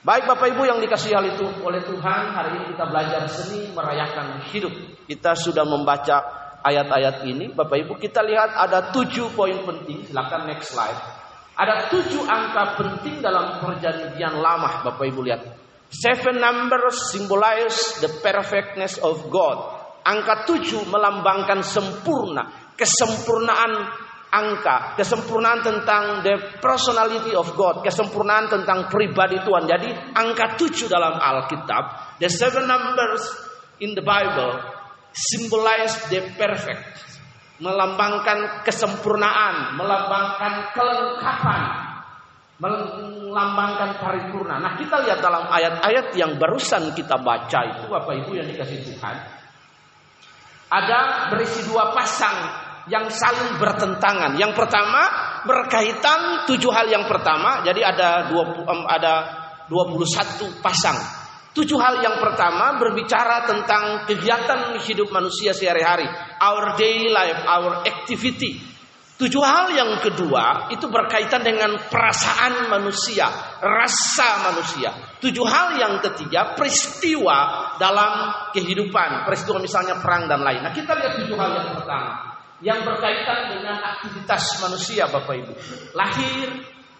[0.00, 4.40] Baik Bapak Ibu yang dikasih hal itu oleh Tuhan, hari ini kita belajar seni merayakan
[4.48, 4.72] hidup.
[5.04, 6.24] Kita sudah membaca
[6.64, 10.08] ayat-ayat ini, Bapak Ibu kita lihat ada tujuh poin penting.
[10.08, 10.96] Silakan next slide.
[11.52, 15.44] Ada tujuh angka penting dalam perjanjian lama, Bapak Ibu lihat.
[15.92, 19.84] Seven numbers symbolize the perfectness of God.
[20.00, 29.42] Angka tujuh melambangkan sempurna, kesempurnaan angka, kesempurnaan tentang the personality of God, kesempurnaan tentang pribadi
[29.42, 29.66] Tuhan.
[29.66, 33.26] Jadi angka tujuh dalam Alkitab, the seven numbers
[33.82, 34.54] in the Bible
[35.10, 36.86] symbolize the perfect,
[37.58, 41.62] melambangkan kesempurnaan, melambangkan kelengkapan,
[42.62, 44.62] melambangkan paripurna.
[44.62, 49.16] Nah kita lihat dalam ayat-ayat yang barusan kita baca itu Bapak Ibu yang dikasih Tuhan.
[50.70, 54.38] Ada berisi dua pasang yang saling bertentangan.
[54.40, 55.02] Yang pertama
[55.44, 57.60] berkaitan tujuh hal yang pertama.
[57.66, 58.44] Jadi ada dua
[58.88, 59.14] ada
[59.70, 60.98] 21 pasang.
[61.50, 66.06] Tujuh hal yang pertama berbicara tentang kegiatan hidup manusia sehari-hari,
[66.38, 68.62] our daily life, our activity.
[69.18, 73.28] Tujuh hal yang kedua itu berkaitan dengan perasaan manusia,
[73.60, 74.94] rasa manusia.
[75.20, 80.64] Tujuh hal yang ketiga peristiwa dalam kehidupan, peristiwa misalnya perang dan lain.
[80.64, 82.29] Nah kita lihat tujuh hal yang pertama
[82.60, 85.52] yang berkaitan dengan aktivitas manusia Bapak Ibu.
[85.96, 86.48] Lahir,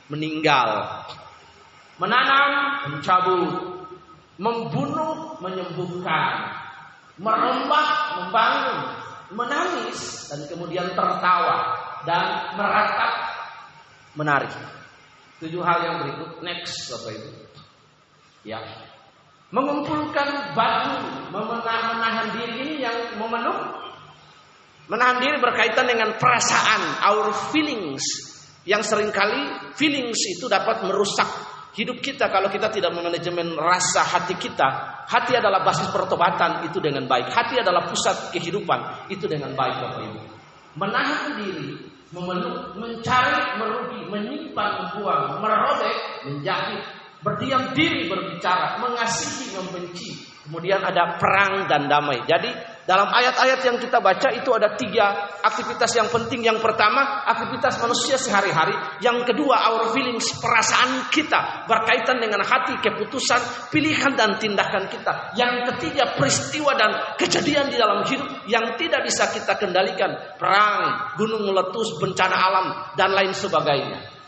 [0.09, 1.05] meninggal.
[2.01, 2.51] Menanam,
[2.97, 3.53] mencabut.
[4.41, 6.57] Membunuh, menyembuhkan.
[7.21, 7.89] Merembah,
[8.25, 8.79] membangun.
[9.31, 11.77] Menangis, dan kemudian tertawa.
[12.09, 13.13] Dan meratap,
[14.17, 14.51] menarik.
[15.45, 16.41] Tujuh hal yang berikut.
[16.41, 17.31] Next Bapak Ibu.
[18.49, 18.61] Ya.
[19.53, 23.80] Mengumpulkan batu, menahan diri yang memenuh
[24.91, 28.03] Menahan diri berkaitan dengan perasaan, our feelings.
[28.67, 31.31] Yang sering kali feelings itu dapat merusak
[31.79, 34.99] hidup kita kalau kita tidak memanajemen rasa hati kita.
[35.07, 37.31] Hati adalah basis pertobatan itu dengan baik.
[37.31, 40.21] Hati adalah pusat kehidupan itu dengan baik Bapak Ibu.
[40.79, 41.71] Menahan diri,
[42.11, 46.83] memeluk, mencari, merugi, menyimpan, membuang, merobek, menjahit,
[47.23, 50.19] berdiam diri berbicara, mengasihi, membenci.
[50.47, 52.27] Kemudian ada perang dan damai.
[52.27, 52.51] Jadi
[52.89, 56.49] dalam ayat-ayat yang kita baca itu ada tiga aktivitas yang penting.
[56.49, 58.73] Yang pertama, aktivitas manusia sehari-hari.
[59.05, 65.37] Yang kedua, our feelings, perasaan kita berkaitan dengan hati, keputusan, pilihan dan tindakan kita.
[65.37, 70.41] Yang ketiga, peristiwa dan kejadian di dalam hidup yang tidak bisa kita kendalikan.
[70.41, 74.21] Perang, gunung meletus, bencana alam, dan lain sebagainya.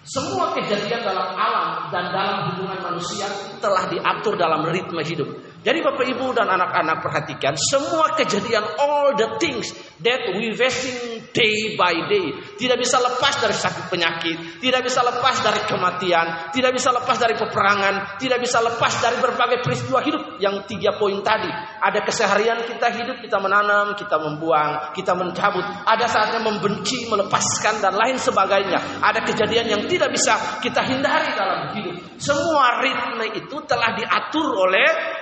[0.00, 3.28] Semua kejadian dalam alam dan dalam hubungan manusia
[3.60, 5.28] telah diatur dalam ritme hidup.
[5.60, 9.68] Jadi Bapak Ibu dan anak-anak perhatikan semua kejadian all the things
[10.00, 15.36] that we facing day by day tidak bisa lepas dari sakit penyakit, tidak bisa lepas
[15.44, 20.64] dari kematian, tidak bisa lepas dari peperangan, tidak bisa lepas dari berbagai peristiwa hidup yang
[20.64, 21.52] tiga poin tadi.
[21.80, 25.64] Ada keseharian kita hidup, kita menanam, kita membuang, kita mencabut.
[25.84, 29.04] Ada saatnya membenci, melepaskan dan lain sebagainya.
[29.04, 32.00] Ada kejadian yang tidak bisa kita hindari dalam hidup.
[32.16, 35.19] Semua ritme itu telah diatur oleh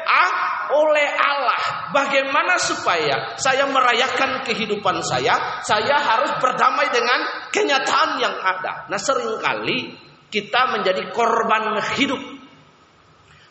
[0.73, 1.91] oleh Allah.
[1.93, 5.61] Bagaimana supaya saya merayakan kehidupan saya?
[5.65, 8.89] Saya harus berdamai dengan kenyataan yang ada.
[8.93, 9.97] Nah, sering kali
[10.29, 12.21] kita menjadi korban hidup.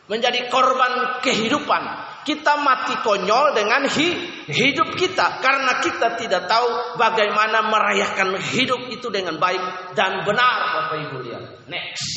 [0.07, 1.83] Menjadi korban kehidupan.
[2.23, 4.07] Kita mati konyol dengan hi
[4.51, 11.07] hidup kita karena kita tidak tahu bagaimana merayakan hidup itu dengan baik dan benar Bapak
[11.07, 11.43] Ibu lihat.
[11.71, 12.07] Next.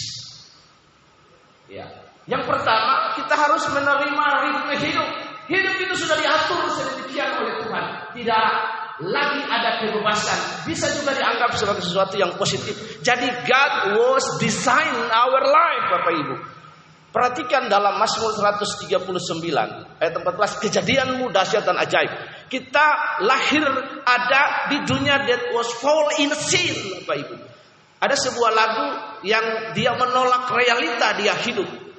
[1.70, 1.99] Ya.
[2.30, 5.08] Yang pertama, kita harus menerima ritme hidup.
[5.50, 7.84] Hidup itu sudah diatur sedemikian oleh Tuhan.
[8.14, 8.46] Tidak
[9.02, 10.62] lagi ada kebebasan.
[10.62, 13.02] Bisa juga dianggap sebagai sesuatu yang positif.
[13.02, 16.36] Jadi God was design our life, Bapak Ibu.
[17.10, 22.14] Perhatikan dalam Mazmur 139 ayat 14 kejadianmu dahsyat dan ajaib.
[22.46, 23.66] Kita lahir
[24.06, 27.34] ada di dunia that was fall in sin, Bapak Ibu.
[27.98, 28.86] Ada sebuah lagu
[29.26, 31.89] yang dia menolak realita dia hidup.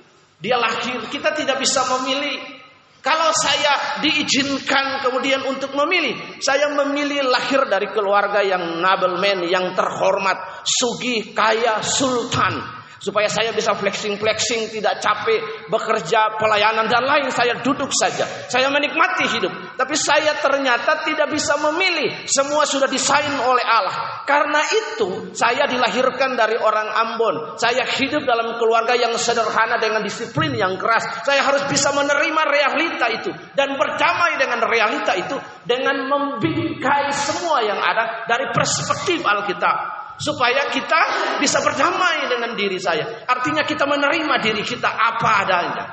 [0.41, 2.59] Dia lahir, kita tidak bisa memilih.
[3.01, 10.65] Kalau saya diizinkan kemudian untuk memilih, saya memilih lahir dari keluarga yang nobleman, yang terhormat,
[10.65, 15.41] sugih, kaya, sultan supaya saya bisa flexing-flexing, tidak capek
[15.73, 17.33] bekerja, pelayanan dan lain.
[17.33, 18.29] Saya duduk saja.
[18.45, 19.49] Saya menikmati hidup.
[19.73, 22.29] Tapi saya ternyata tidak bisa memilih.
[22.29, 24.21] Semua sudah desain oleh Allah.
[24.29, 27.57] Karena itu, saya dilahirkan dari orang Ambon.
[27.57, 31.25] Saya hidup dalam keluarga yang sederhana dengan disiplin yang keras.
[31.25, 37.81] Saya harus bisa menerima realita itu dan berdamai dengan realita itu dengan membingkai semua yang
[37.81, 40.01] ada dari perspektif Alkitab.
[40.21, 41.01] Supaya kita
[41.41, 43.25] bisa berdamai dengan diri saya.
[43.25, 45.85] Artinya kita menerima diri kita apa adanya.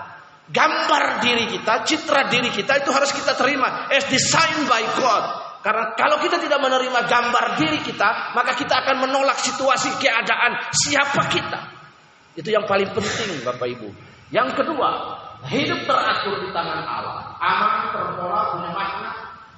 [0.48, 5.24] Gambar diri kita, citra diri kita itu harus kita terima as designed by God.
[5.64, 11.28] Karena kalau kita tidak menerima gambar diri kita, maka kita akan menolak situasi keadaan siapa
[11.28, 11.60] kita.
[12.38, 13.88] Itu yang paling penting Bapak Ibu.
[14.30, 14.88] Yang kedua,
[15.50, 17.34] hidup teratur di tangan Allah.
[17.42, 19.10] Aman, terpola, punya makna.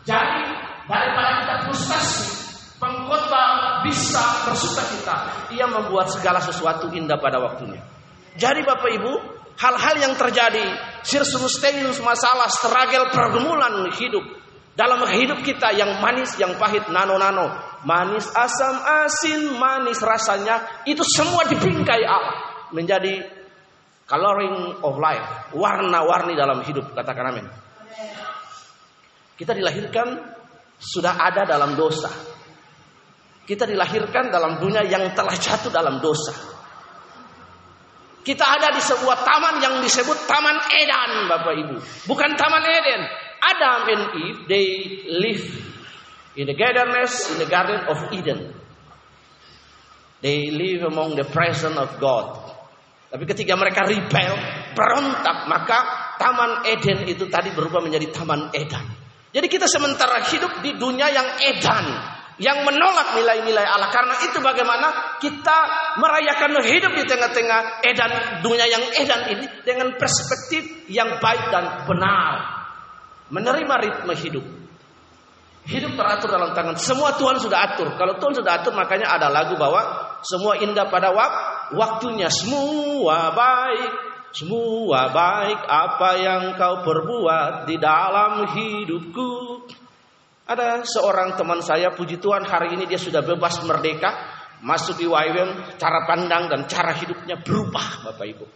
[0.02, 0.42] Jadi
[0.88, 2.49] daripada kita frustasi,
[2.80, 5.16] pengkhotbah bisa bersuka cita.
[5.52, 7.84] Ia membuat segala sesuatu indah pada waktunya.
[8.40, 9.12] Jadi Bapak Ibu,
[9.60, 10.64] hal-hal yang terjadi,
[11.04, 14.24] sirsunustenius masalah, struggle, pergumulan hidup,
[14.72, 17.52] dalam hidup kita yang manis, yang pahit, nano-nano,
[17.84, 23.28] manis, asam, asin, manis rasanya, itu semua dibingkai Allah menjadi
[24.08, 27.46] coloring of life, warna-warni dalam hidup, katakan amin.
[29.36, 30.16] Kita dilahirkan
[30.80, 32.08] sudah ada dalam dosa.
[33.50, 36.30] Kita dilahirkan dalam dunia yang telah jatuh dalam dosa.
[38.22, 41.76] Kita ada di sebuah taman yang disebut Taman Edan, Bapak Ibu.
[42.06, 43.00] Bukan Taman Eden,
[43.42, 44.66] Adam and Eve, they
[45.10, 45.42] live
[46.38, 48.54] in the gardenness, in the garden of Eden.
[50.22, 52.54] They live among the presence of God.
[53.10, 54.30] Tapi ketika mereka rebel,
[54.78, 55.78] berontak, maka
[56.22, 58.86] Taman Eden itu tadi berubah menjadi Taman Edan.
[59.34, 61.86] Jadi kita sementara hidup di dunia yang edan,
[62.40, 63.92] yang menolak nilai-nilai Allah.
[63.92, 65.58] Karena itu bagaimana kita
[66.00, 72.60] merayakan hidup di tengah-tengah edan dunia yang edan ini dengan perspektif yang baik dan benar
[73.28, 74.44] menerima ritme hidup.
[75.68, 76.80] Hidup teratur dalam tangan.
[76.80, 77.92] Semua Tuhan sudah atur.
[77.94, 81.32] Kalau Tuhan sudah atur makanya ada lagu bahwa semua indah pada wak
[81.76, 82.32] waktunya.
[82.32, 83.92] Semua baik.
[84.32, 89.30] Semua baik apa yang kau perbuat di dalam hidupku.
[90.50, 94.10] Ada seorang teman saya, puji Tuhan hari ini dia sudah bebas merdeka.
[94.66, 98.46] Masuk di YWM, cara pandang dan cara hidupnya berubah Bapak Ibu.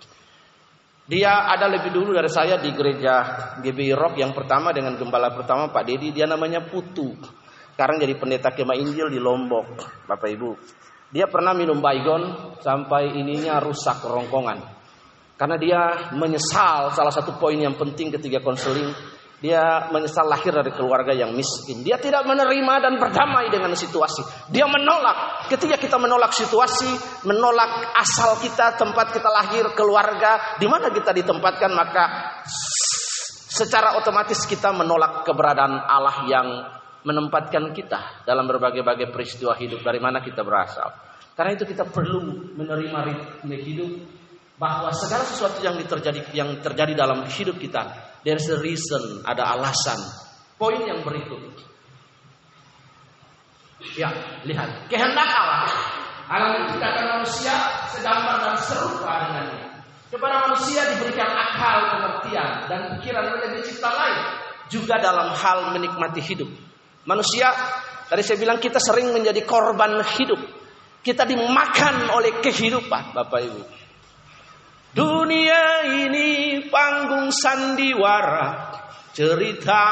[1.06, 3.14] Dia ada lebih dulu dari saya di gereja
[3.62, 6.10] GBI Rock yang pertama dengan gembala pertama Pak Dedi.
[6.10, 7.14] Dia namanya Putu.
[7.72, 9.78] Sekarang jadi pendeta kemah Injil di Lombok,
[10.10, 10.50] Bapak Ibu.
[11.14, 14.58] Dia pernah minum baygon sampai ininya rusak rongkongan.
[15.38, 15.80] Karena dia
[16.10, 18.90] menyesal salah satu poin yang penting ketika konseling
[19.44, 21.84] dia menyesal lahir dari keluarga yang miskin.
[21.84, 24.24] Dia tidak menerima dan berdamai dengan situasi.
[24.48, 25.52] Dia menolak.
[25.52, 26.88] Ketika kita menolak situasi,
[27.28, 32.04] menolak asal kita, tempat kita lahir, keluarga, di mana kita ditempatkan, maka
[33.52, 36.48] secara otomatis kita menolak keberadaan Allah yang
[37.04, 40.88] menempatkan kita dalam berbagai-bagai peristiwa hidup dari mana kita berasal.
[41.36, 43.92] Karena itu kita perlu menerima ritme hidup
[44.56, 50.00] bahwa segala sesuatu yang terjadi yang terjadi dalam hidup kita There's a reason, ada alasan.
[50.56, 51.60] Poin yang berikut.
[53.92, 54.08] Ya,
[54.48, 54.88] lihat.
[54.88, 55.68] Kehendak Allah.
[56.24, 57.52] Allah menciptakan manusia
[57.92, 59.84] segambar dan serupa dengannya.
[60.08, 64.18] Kepada manusia diberikan akal, pengertian, dan pikiran menjadi cipta lain.
[64.72, 66.48] Juga dalam hal menikmati hidup.
[67.04, 67.52] Manusia,
[68.08, 70.40] tadi saya bilang kita sering menjadi korban hidup.
[71.04, 73.60] Kita dimakan oleh kehidupan, Bapak Ibu.
[74.94, 78.70] Dunia ini panggung sandiwara
[79.10, 79.84] cerita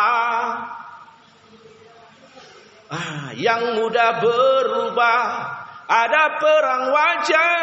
[2.86, 5.26] ah, yang mudah berubah.
[5.92, 7.58] Ada perang wajah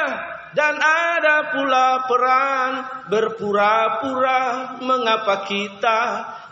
[0.53, 2.71] dan ada pula peran
[3.09, 5.99] berpura-pura mengapa kita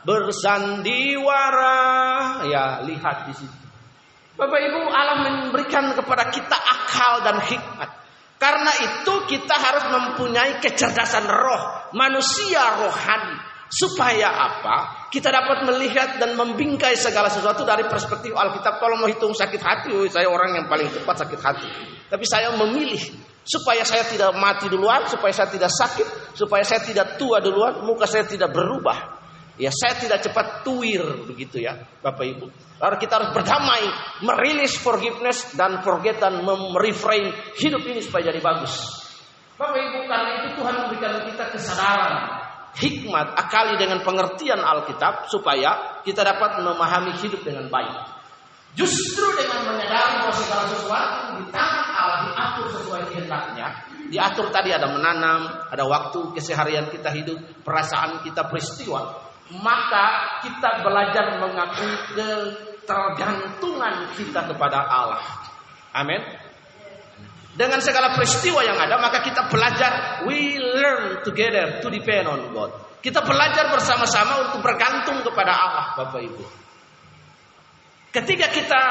[0.08, 1.76] bersandiwara.
[2.48, 3.68] Ya, lihat di situ.
[4.38, 7.97] Bapak Ibu, Allah memberikan kepada kita akal dan hikmat.
[8.38, 13.38] Karena itu kita harus mempunyai kecerdasan roh, manusia rohani.
[13.68, 15.10] Supaya apa?
[15.12, 18.80] Kita dapat melihat dan membingkai segala sesuatu dari perspektif Alkitab.
[18.80, 21.68] Kalau mau hitung sakit hati, saya orang yang paling cepat sakit hati.
[22.08, 23.04] Tapi saya memilih
[23.44, 28.08] supaya saya tidak mati duluan, supaya saya tidak sakit, supaya saya tidak tua duluan, muka
[28.08, 29.20] saya tidak berubah.
[29.58, 32.48] Ya saya tidak cepat tuir begitu ya Bapak Ibu.
[32.78, 33.84] Lalu kita harus berdamai,
[34.22, 39.02] merilis forgiveness dan forget dan mereframe hidup ini supaya jadi bagus.
[39.58, 42.14] Bapak Ibu karena itu Tuhan memberikan kita kesadaran,
[42.78, 48.14] hikmat, akali dengan pengertian Alkitab supaya kita dapat memahami hidup dengan baik.
[48.78, 53.68] Justru dengan menyadari bahwa segala sesuatu di tangan Allah diatur sesuai kehendaknya.
[54.14, 61.40] Diatur tadi ada menanam, ada waktu keseharian kita hidup, perasaan kita peristiwa maka kita belajar
[61.40, 61.94] mengakui
[62.88, 65.20] ketergantungan kita kepada Allah.
[65.92, 66.24] Amin.
[67.58, 72.72] Dengan segala peristiwa yang ada, maka kita belajar, we learn together to depend on God.
[73.04, 76.46] Kita belajar bersama-sama untuk bergantung kepada Allah, Bapak Ibu.
[78.14, 78.82] Ketika kita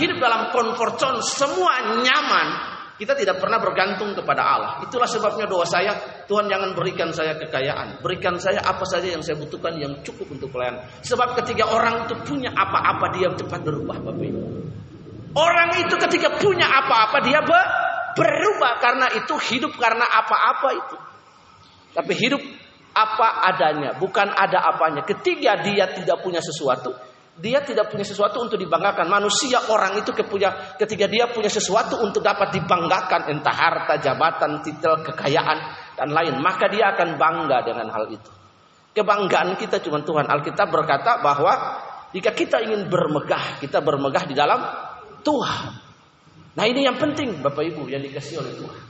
[0.00, 0.96] hidup dalam comfort
[1.26, 2.48] semua nyaman,
[2.94, 4.72] kita tidak pernah bergantung kepada Allah.
[4.86, 7.98] Itulah sebabnya doa saya, Tuhan jangan berikan saya kekayaan.
[7.98, 10.78] Berikan saya apa saja yang saya butuhkan yang cukup untuk pelayan.
[11.02, 13.98] Sebab ketika orang itu punya apa-apa, dia cepat berubah.
[13.98, 14.40] Bapak Ibu.
[15.34, 17.42] Orang itu ketika punya apa-apa, dia
[18.14, 18.72] berubah.
[18.78, 20.96] Karena itu hidup karena apa-apa itu.
[21.98, 22.42] Tapi hidup
[22.94, 25.02] apa adanya, bukan ada apanya.
[25.02, 26.94] Ketika dia tidak punya sesuatu,
[27.34, 29.10] dia tidak punya sesuatu untuk dibanggakan.
[29.10, 35.02] Manusia orang itu kepunya, ketika dia punya sesuatu untuk dapat dibanggakan, entah harta, jabatan, titel,
[35.02, 35.58] kekayaan
[35.98, 38.30] dan lain, maka dia akan bangga dengan hal itu.
[38.94, 40.30] Kebanggaan kita cuma Tuhan.
[40.30, 41.82] Alkitab berkata bahwa
[42.14, 44.62] jika kita ingin bermegah, kita bermegah di dalam
[45.26, 45.64] Tuhan.
[46.54, 48.82] Nah ini yang penting Bapak Ibu yang dikasih oleh Tuhan.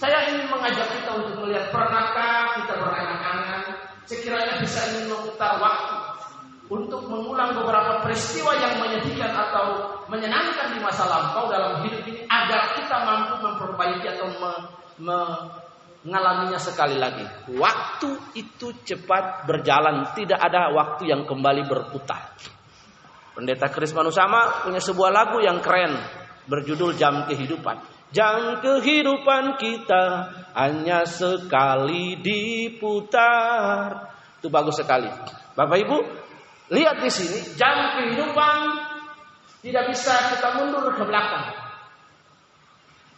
[0.00, 3.62] Saya ingin mengajak kita untuk melihat pernahkah kita berangan-angan
[4.08, 5.97] sekiranya bisa ingin waktu
[6.68, 12.76] untuk mengulang beberapa peristiwa yang menyedihkan atau menyenangkan di masa lampau dalam hidup ini agar
[12.76, 14.52] kita mampu memperbaiki atau me,
[15.00, 15.18] me,
[16.04, 17.24] mengalaminya sekali lagi.
[17.56, 22.36] Waktu itu cepat berjalan, tidak ada waktu yang kembali berputar.
[23.32, 25.96] Pendeta Kris Manusama punya sebuah lagu yang keren
[26.48, 27.96] berjudul Jam Kehidupan.
[28.08, 34.08] Jam kehidupan kita hanya sekali diputar.
[34.40, 35.12] Itu bagus sekali.
[35.52, 35.96] Bapak Ibu,
[36.68, 38.56] Lihat di sini, jam kehidupan
[39.64, 41.68] tidak bisa kita mundur ke belakang.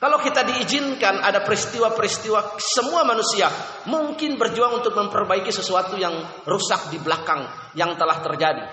[0.01, 3.53] Kalau kita diizinkan ada peristiwa-peristiwa semua manusia
[3.85, 6.17] mungkin berjuang untuk memperbaiki sesuatu yang
[6.49, 7.45] rusak di belakang
[7.77, 8.65] yang telah terjadi.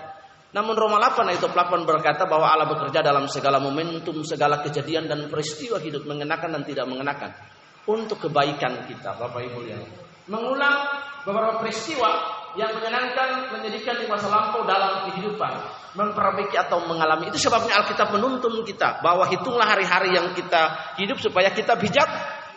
[0.56, 5.28] Namun Roma 8 ayat 8 berkata bahwa Allah bekerja dalam segala momentum, segala kejadian dan
[5.28, 7.36] peristiwa hidup mengenakan dan tidak mengenakan
[7.84, 9.84] untuk kebaikan kita, Bapak Ibu yang
[10.32, 10.88] mengulang
[11.28, 15.52] beberapa peristiwa yang menyenangkan, menyedihkan di masa lampau dalam kehidupan,
[15.98, 17.28] memperbaiki atau mengalami.
[17.28, 22.08] Itu sebabnya Alkitab menuntun kita bahwa hitunglah hari-hari yang kita hidup supaya kita bijak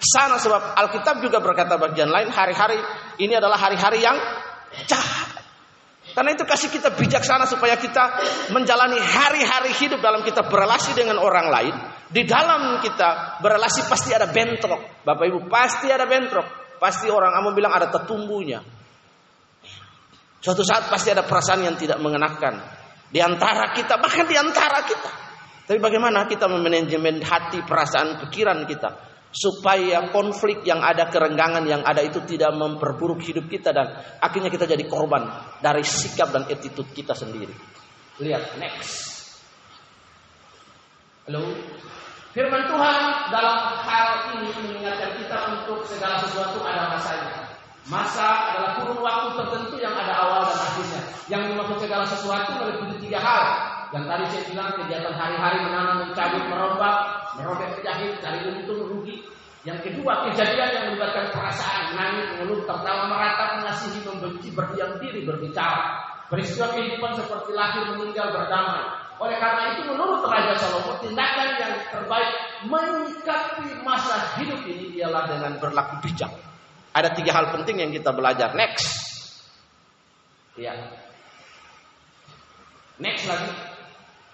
[0.00, 2.80] sana sebab Alkitab juga berkata bagian lain hari-hari
[3.20, 4.16] ini adalah hari-hari yang
[4.88, 5.40] jahat.
[6.10, 8.18] Karena itu kasih kita bijaksana supaya kita
[8.50, 11.74] menjalani hari-hari hidup dalam kita berrelasi dengan orang lain.
[12.10, 15.06] Di dalam kita berrelasi pasti ada bentrok.
[15.06, 16.42] Bapak Ibu pasti ada bentrok.
[16.82, 18.58] Pasti orang kamu bilang ada tetumbunya.
[20.40, 22.64] Suatu saat pasti ada perasaan yang tidak mengenakan
[23.12, 25.12] di antara kita, bahkan di antara kita.
[25.68, 28.90] Tapi bagaimana kita memanajemen hati, perasaan, pikiran kita
[29.30, 34.66] supaya konflik yang ada, kerenggangan yang ada itu tidak memperburuk hidup kita dan akhirnya kita
[34.66, 35.30] jadi korban
[35.62, 37.54] dari sikap dan attitude kita sendiri.
[38.18, 39.10] Lihat next.
[41.30, 41.54] Halo.
[42.30, 44.06] Firman Tuhan dalam hal
[44.38, 47.39] ini mengingatkan kita untuk segala sesuatu ada masanya.
[47.88, 51.02] Masa adalah kurun waktu tertentu yang ada awal dan akhirnya.
[51.32, 53.44] Yang dimaksud segala sesuatu meliputi tiga hal.
[53.90, 56.96] Yang tadi saya bilang kegiatan hari-hari menanam, mencabut, merombak,
[57.40, 59.24] merobek penjahit, cari untung, rugi.
[59.64, 66.00] Yang kedua kejadian yang melibatkan perasaan, nangis, mengeluh, tertawa, meratap, mengasihi, membenci, berdiam diri, berbicara.
[66.30, 68.84] Peristiwa kehidupan seperti lahir, meninggal, berdamai.
[69.20, 72.30] Oleh karena itu menurut Raja Salomo tindakan yang terbaik
[72.64, 76.32] menyikapi masa hidup ini ialah dengan berlaku bijak.
[76.90, 78.50] Ada tiga hal penting yang kita belajar.
[78.58, 78.90] Next.
[80.58, 80.74] Ya.
[82.98, 83.52] Next lagi.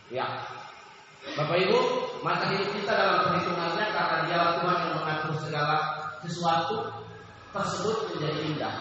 [0.08, 0.26] Ya.
[1.36, 1.78] Bapak Ibu,
[2.22, 5.76] masa hidup kita dalam perhitungannya karena dia Tuhan yang mengatur segala
[6.22, 6.76] sesuatu
[7.50, 8.74] tersebut menjadi indah.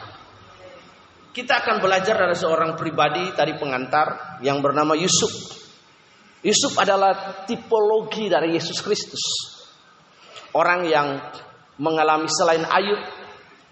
[1.36, 5.34] Kita akan belajar dari seorang pribadi tadi pengantar yang bernama Yusuf.
[6.46, 9.24] Yusuf adalah tipologi dari Yesus Kristus.
[10.56, 11.20] Orang yang
[11.82, 13.25] mengalami selain Ayub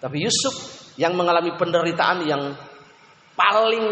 [0.03, 2.51] tapi Yusuf yang mengalami penderitaan yang
[3.39, 3.87] paling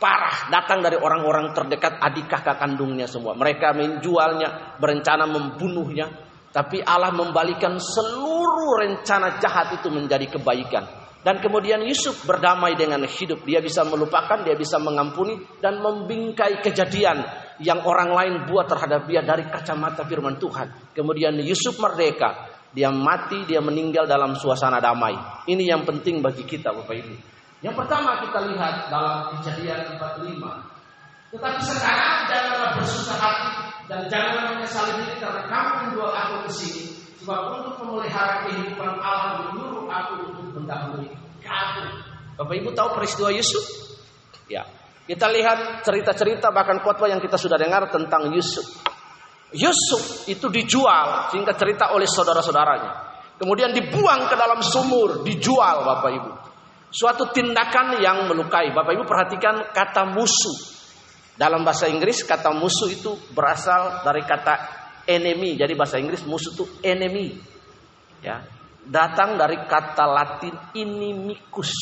[0.00, 3.36] parah datang dari orang-orang terdekat adik kakak kandungnya semua.
[3.36, 6.08] Mereka menjualnya, berencana membunuhnya.
[6.52, 10.84] Tapi Allah membalikan seluruh rencana jahat itu menjadi kebaikan.
[11.22, 13.44] Dan kemudian Yusuf berdamai dengan hidup.
[13.44, 17.24] Dia bisa melupakan, dia bisa mengampuni dan membingkai kejadian
[17.62, 20.92] yang orang lain buat terhadap dia dari kacamata firman Tuhan.
[20.92, 25.12] Kemudian Yusuf merdeka dia mati, dia meninggal dalam suasana damai.
[25.44, 27.14] Ini yang penting bagi kita Bapak Ibu.
[27.60, 30.72] Yang pertama kita lihat dalam kejadian 45.
[31.32, 33.50] Tetapi sekarang janganlah bersusah hati
[33.88, 36.84] dan janganlah menyesali diri karena kamu menjual aku ke sini.
[37.22, 41.12] Sebab untuk memelihara kehidupan Allah menyuruh aku untuk mendahului
[41.44, 41.84] kamu.
[42.40, 43.62] Bapak Ibu tahu peristiwa Yusuf?
[44.48, 44.66] Ya.
[45.02, 48.64] Kita lihat cerita-cerita bahkan khotbah yang kita sudah dengar tentang Yusuf.
[49.52, 53.12] Yusuf itu dijual sehingga cerita oleh saudara-saudaranya.
[53.36, 56.30] Kemudian dibuang ke dalam sumur, dijual Bapak Ibu.
[56.92, 58.72] Suatu tindakan yang melukai.
[58.72, 60.56] Bapak Ibu perhatikan kata musuh.
[61.32, 64.54] Dalam bahasa Inggris kata musuh itu berasal dari kata
[65.08, 65.56] enemy.
[65.56, 67.34] Jadi bahasa Inggris musuh itu enemy.
[68.20, 68.44] Ya.
[68.84, 71.72] Datang dari kata Latin inimicus.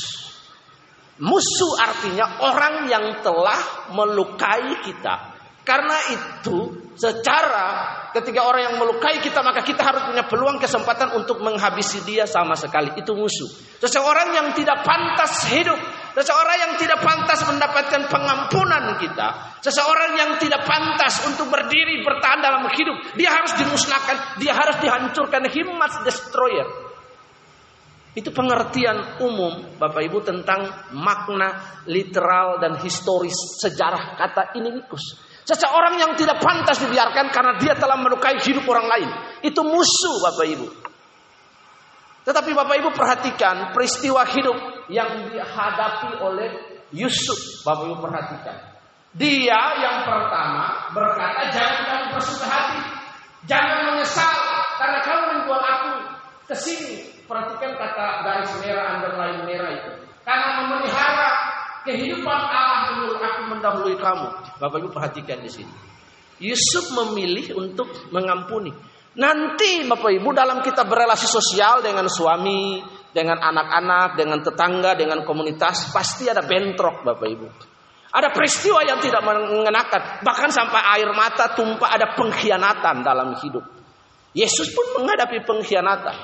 [1.20, 5.29] Musuh artinya orang yang telah melukai kita.
[5.70, 11.38] Karena itu secara ketika orang yang melukai kita maka kita harus punya peluang kesempatan untuk
[11.38, 12.98] menghabisi dia sama sekali.
[12.98, 13.46] Itu musuh.
[13.78, 15.78] Seseorang yang tidak pantas hidup,
[16.18, 22.66] seseorang yang tidak pantas mendapatkan pengampunan kita, seseorang yang tidak pantas untuk berdiri bertahan dalam
[22.74, 25.46] hidup, dia harus dimusnahkan, dia harus dihancurkan.
[25.54, 26.90] He must destroyer.
[28.10, 35.29] Itu pengertian umum Bapak Ibu tentang makna literal dan historis sejarah kata inimikus.
[35.44, 39.08] Seseorang yang tidak pantas dibiarkan karena dia telah melukai hidup orang lain.
[39.40, 40.68] Itu musuh Bapak Ibu.
[42.28, 44.56] Tetapi Bapak Ibu perhatikan peristiwa hidup
[44.92, 46.50] yang dihadapi oleh
[46.92, 47.64] Yusuf.
[47.64, 48.56] Bapak Ibu perhatikan.
[49.10, 52.80] Dia yang pertama berkata jangan kamu bersuka hati.
[53.48, 54.38] Jangan menyesal
[54.78, 55.90] karena kamu menjual aku
[56.46, 57.10] ke sini.
[57.26, 59.92] Perhatikan kata garis merah underline merah itu.
[60.22, 61.49] Karena memelihara
[61.86, 64.28] kehidupan Allah menurut aku mendahului kamu.
[64.60, 65.72] Bapak Ibu perhatikan di sini.
[66.40, 68.72] Yusuf memilih untuk mengampuni.
[69.20, 75.90] Nanti Bapak Ibu dalam kita berrelasi sosial dengan suami, dengan anak-anak, dengan tetangga, dengan komunitas
[75.90, 77.48] pasti ada bentrok Bapak Ibu.
[78.10, 83.62] Ada peristiwa yang tidak mengenakan, bahkan sampai air mata tumpah ada pengkhianatan dalam hidup.
[84.34, 86.16] Yesus pun menghadapi pengkhianatan.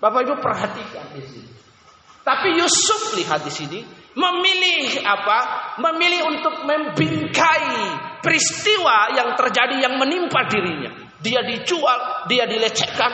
[0.00, 1.50] Bapak Ibu perhatikan di sini.
[2.20, 3.80] Tapi Yusuf lihat di sini,
[4.16, 5.38] memilih apa?
[5.78, 7.68] Memilih untuk membingkai
[8.24, 10.90] peristiwa yang terjadi yang menimpa dirinya.
[11.20, 13.12] Dia dijual, dia dilecehkan,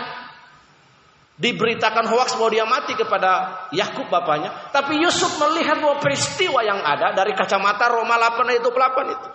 [1.37, 4.71] diberitakan hoax bahwa dia mati kepada Yakub bapaknya.
[4.71, 9.29] Tapi Yusuf melihat bahwa peristiwa yang ada dari kacamata Roma 8 ayat 28 itu.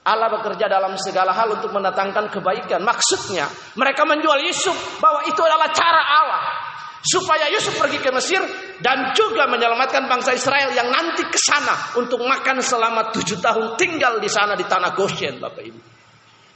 [0.00, 2.80] Allah bekerja dalam segala hal untuk mendatangkan kebaikan.
[2.80, 6.69] Maksudnya mereka menjual Yusuf bahwa itu adalah cara Allah
[7.00, 8.44] supaya Yusuf pergi ke Mesir
[8.84, 14.20] dan juga menyelamatkan bangsa Israel yang nanti ke sana untuk makan selama tujuh tahun tinggal
[14.20, 15.80] di sana di tanah Goshen, Bapak Ibu.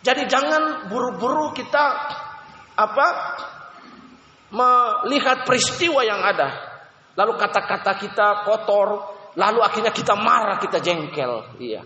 [0.04, 1.85] Jadi jangan buru-buru kita
[2.76, 3.07] apa
[4.52, 6.76] melihat peristiwa yang ada,
[7.16, 8.88] lalu kata-kata kita kotor,
[9.40, 11.80] lalu akhirnya kita marah, kita jengkel, iya.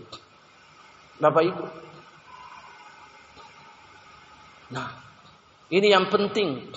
[1.22, 1.64] Bapak Ibu.
[4.74, 4.88] Nah,
[5.70, 6.68] ini yang penting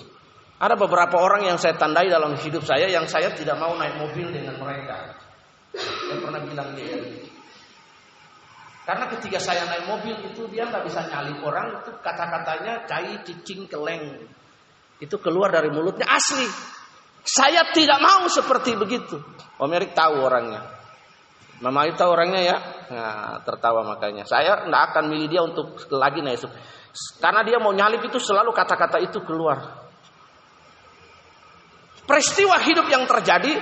[0.61, 4.29] ada beberapa orang yang saya tandai dalam hidup saya yang saya tidak mau naik mobil
[4.29, 5.17] dengan mereka.
[5.73, 7.01] Saya pernah bilang dia.
[8.85, 13.65] Karena ketika saya naik mobil itu dia nggak bisa nyalip orang itu kata-katanya cai cicing
[13.65, 14.21] keleng.
[15.01, 16.45] Itu keluar dari mulutnya asli.
[17.25, 19.17] Saya tidak mau seperti begitu.
[19.57, 20.61] Om Erik tahu orangnya.
[21.65, 22.57] Mama itu orangnya ya.
[22.93, 24.29] Nah, tertawa makanya.
[24.29, 26.45] Saya tidak akan milih dia untuk lagi naik.
[27.17, 29.80] Karena dia mau nyalip itu selalu kata-kata itu keluar.
[32.11, 33.55] Peristiwa hidup yang terjadi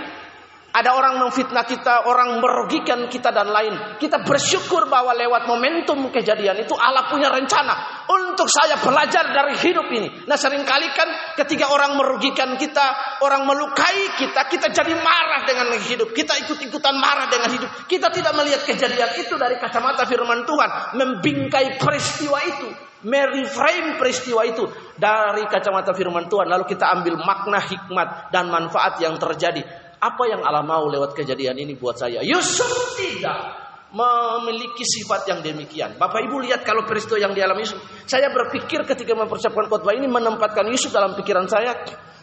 [0.69, 3.97] ada orang memfitnah kita, orang merugikan kita dan lain.
[4.01, 9.85] Kita bersyukur bahwa lewat momentum kejadian itu Allah punya rencana untuk saya belajar dari hidup
[9.93, 10.25] ini.
[10.25, 15.69] Nah sering kali kan ketika orang merugikan kita, orang melukai kita, kita jadi marah dengan
[15.77, 16.09] hidup.
[16.09, 17.69] Kita ikut-ikutan marah dengan hidup.
[17.85, 20.97] Kita tidak melihat kejadian itu dari kacamata firman Tuhan.
[20.97, 24.67] Membingkai peristiwa itu mereframe peristiwa itu
[24.99, 29.63] dari kacamata firman Tuhan lalu kita ambil makna hikmat dan manfaat yang terjadi
[29.99, 35.97] apa yang Allah mau lewat kejadian ini buat saya Yusuf tidak memiliki sifat yang demikian.
[35.97, 37.81] Bapak Ibu lihat kalau peristiwa yang dialami Yusuf.
[38.05, 41.73] Saya berpikir ketika mempersiapkan khotbah ini menempatkan Yusuf dalam pikiran saya.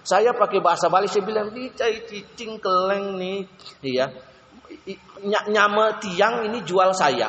[0.06, 3.42] Saya pakai bahasa Bali saya bilang dicai cicing keleng nih,
[3.82, 4.06] iya.
[5.50, 7.26] Nyama tiang ini jual saya.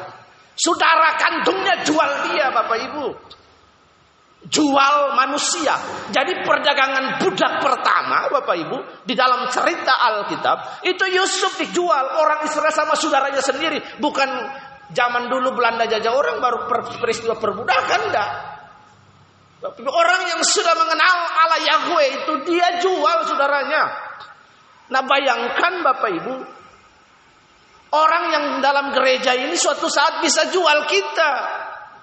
[0.58, 3.06] Saudara kandungnya jual dia Bapak Ibu
[4.48, 5.76] jual manusia.
[6.10, 12.72] Jadi perdagangan budak pertama Bapak Ibu di dalam cerita Alkitab itu Yusuf dijual orang Israel
[12.72, 14.30] sama saudaranya sendiri, bukan
[14.93, 16.70] zaman dulu Belanda jajah orang baru
[17.02, 18.30] peristiwa perbudakan enggak.
[19.84, 23.89] Orang yang sudah mengenal Allah Yahweh itu dia jual saudaranya.
[24.88, 26.34] Nah bayangkan Bapak Ibu
[27.88, 31.32] Orang yang dalam gereja ini suatu saat bisa jual kita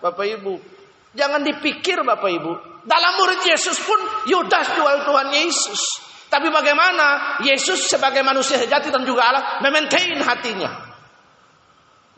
[0.00, 0.74] Bapak Ibu
[1.14, 2.52] Jangan dipikir Bapak Ibu.
[2.84, 3.96] Dalam murid Yesus pun
[4.28, 5.80] Yudas jual Tuhan Yesus.
[6.28, 10.90] Tapi bagaimana Yesus sebagai manusia sejati dan juga Allah memaintain hatinya.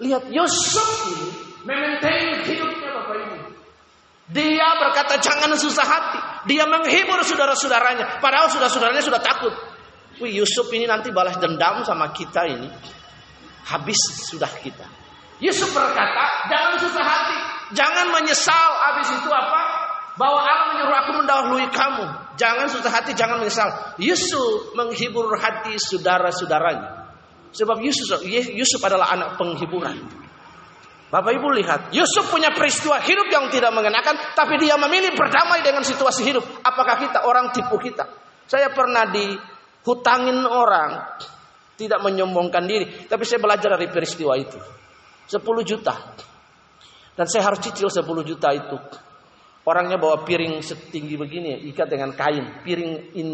[0.00, 1.28] Lihat Yusuf ini
[1.68, 3.36] memaintain hidupnya Bapak Ibu.
[4.32, 6.20] Dia berkata jangan susah hati.
[6.50, 8.18] Dia menghibur saudara-saudaranya.
[8.18, 9.52] Padahal saudara-saudaranya sudah takut.
[10.24, 12.95] Wih Yusuf ini nanti balas dendam sama kita ini.
[13.66, 13.98] Habis
[14.30, 14.86] sudah kita.
[15.42, 17.36] Yusuf berkata, jangan susah hati,
[17.76, 18.70] jangan menyesal.
[18.88, 19.60] Habis itu apa?
[20.16, 22.04] Bahwa Allah menyuruh aku mendahului kamu.
[22.40, 23.68] Jangan susah hati, jangan menyesal.
[24.00, 27.12] Yusuf menghibur hati saudara-saudaranya.
[27.52, 29.98] Sebab Yusuf, Yusuf adalah anak penghiburan.
[31.06, 35.86] Bapak Ibu lihat, Yusuf punya peristiwa hidup yang tidak mengenakan, tapi dia memilih berdamai dengan
[35.86, 36.42] situasi hidup.
[36.66, 38.08] Apakah kita orang tipu kita?
[38.46, 41.18] Saya pernah dihutangin orang,
[41.76, 44.56] tidak menyombongkan diri, tapi saya belajar dari peristiwa itu.
[45.28, 45.94] 10 juta.
[47.16, 48.76] Dan saya harus cicil 10 juta itu.
[49.66, 53.28] Orangnya bawa piring setinggi begini, ikat dengan kain, piring in,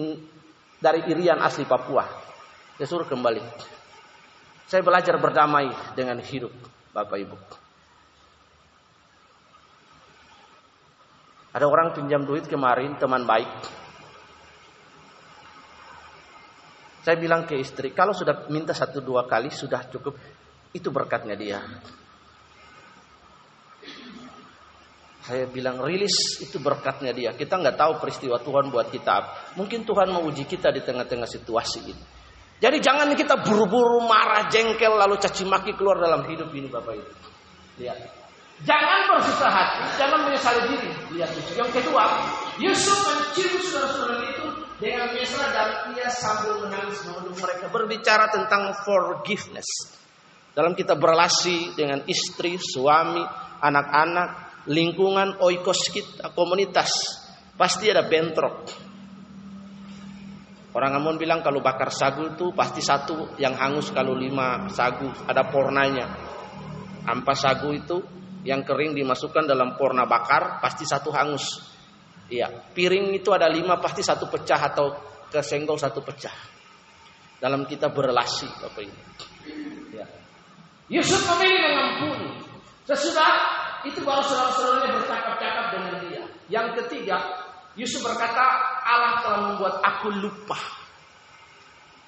[0.80, 2.02] dari Irian asli Papua.
[2.78, 3.42] Saya suruh kembali.
[4.66, 6.50] Saya belajar berdamai dengan hidup,
[6.96, 7.36] Bapak Ibu.
[11.52, 13.81] Ada orang pinjam duit kemarin, teman baik.
[17.02, 20.14] Saya bilang ke istri, kalau sudah minta satu dua kali sudah cukup.
[20.72, 21.60] Itu berkatnya dia.
[25.22, 27.30] Saya bilang rilis itu berkatnya dia.
[27.34, 29.14] Kita nggak tahu peristiwa Tuhan buat kita.
[29.54, 32.04] Mungkin Tuhan mau uji kita di tengah-tengah situasi ini.
[32.62, 37.12] Jadi jangan kita buru-buru marah, jengkel, lalu caci maki keluar dalam hidup ini Bapak Ibu.
[37.82, 37.98] Lihat.
[38.62, 40.90] Jangan bersusah hati, jangan menyesali diri.
[41.18, 41.34] Lihat.
[41.58, 42.02] Yang kedua,
[42.62, 44.46] Yusuf mencium saudara-saudara itu
[44.82, 49.94] dengan mesra dan ia sambil menangis menunduk mereka berbicara tentang forgiveness.
[50.52, 53.22] Dalam kita berrelasi dengan istri, suami,
[53.62, 54.28] anak-anak,
[54.68, 56.90] lingkungan oikos kita, komunitas,
[57.54, 58.90] pasti ada bentrok.
[60.72, 65.46] Orang Ambon bilang kalau bakar sagu itu pasti satu yang hangus kalau lima sagu ada
[65.46, 66.08] pornanya.
[67.06, 68.00] Ampas sagu itu
[68.42, 71.71] yang kering dimasukkan dalam porna bakar pasti satu hangus.
[72.32, 74.96] Iya, piring itu ada lima pasti satu pecah atau
[75.28, 76.32] kesenggol satu pecah.
[77.36, 79.02] Dalam kita berrelasi Bapak ini.
[79.92, 80.08] Ya.
[80.88, 82.30] Yusuf memilih mengampuni.
[82.88, 83.32] Sesudah
[83.84, 86.22] itu baru saudara-saudaranya bercakap-cakap dengan dia.
[86.48, 87.20] Yang ketiga,
[87.76, 88.44] Yusuf berkata,
[88.80, 90.56] Allah telah membuat aku lupa.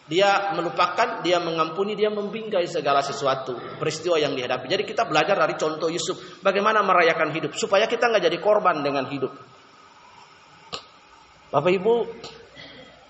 [0.05, 4.69] Dia melupakan, dia mengampuni, dia membingkai segala sesuatu peristiwa yang dihadapi.
[4.69, 9.09] Jadi kita belajar dari contoh Yusuf, bagaimana merayakan hidup supaya kita nggak jadi korban dengan
[9.09, 9.33] hidup.
[11.55, 11.95] Bapak Ibu,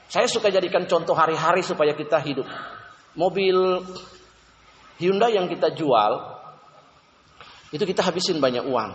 [0.05, 2.45] saya suka jadikan contoh hari-hari supaya kita hidup.
[3.17, 3.57] Mobil
[5.01, 6.13] Hyundai yang kita jual
[7.73, 8.93] itu kita habisin banyak uang.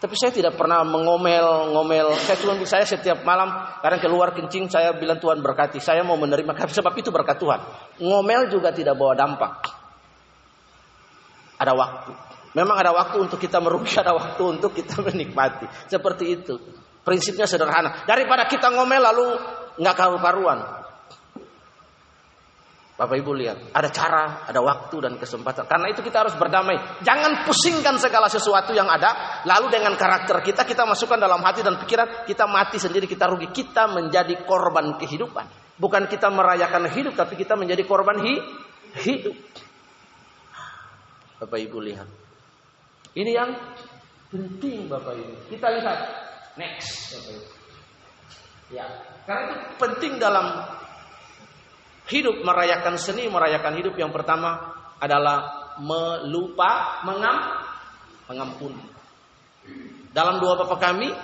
[0.00, 2.16] Tapi saya tidak pernah mengomel-ngomel.
[2.24, 3.52] Saya cuma saya setiap malam
[3.84, 5.76] kadang keluar kencing saya bilang Tuhan berkati.
[5.76, 7.60] Saya mau menerima sebab itu berkat Tuhan.
[8.00, 9.68] Ngomel juga tidak bawa dampak.
[11.60, 12.10] Ada waktu.
[12.56, 15.68] Memang ada waktu untuk kita merugi, ada waktu untuk kita menikmati.
[15.92, 16.56] Seperti itu.
[17.02, 18.06] Prinsipnya sederhana.
[18.06, 19.26] Daripada kita ngomel lalu
[19.82, 20.82] nggak karu-karuan.
[22.92, 25.66] Bapak Ibu lihat, ada cara, ada waktu dan kesempatan.
[25.66, 27.02] Karena itu kita harus berdamai.
[27.02, 31.82] Jangan pusingkan segala sesuatu yang ada, lalu dengan karakter kita kita masukkan dalam hati dan
[31.82, 33.50] pikiran, kita mati sendiri, kita rugi.
[33.50, 35.74] Kita menjadi korban kehidupan.
[35.82, 38.38] Bukan kita merayakan hidup, tapi kita menjadi korban hi
[39.02, 39.34] hidup.
[41.42, 42.06] Bapak Ibu lihat.
[43.18, 43.50] Ini yang
[44.30, 45.50] penting Bapak Ibu.
[45.50, 46.21] Kita lihat
[46.56, 47.16] next.
[48.72, 48.88] Ya,
[49.28, 50.64] karena itu penting dalam
[52.10, 57.62] Hidup merayakan seni, merayakan hidup yang pertama adalah melupa, mengam,
[58.26, 58.82] mengampuni.
[60.10, 61.14] Dalam doa Bapak kami,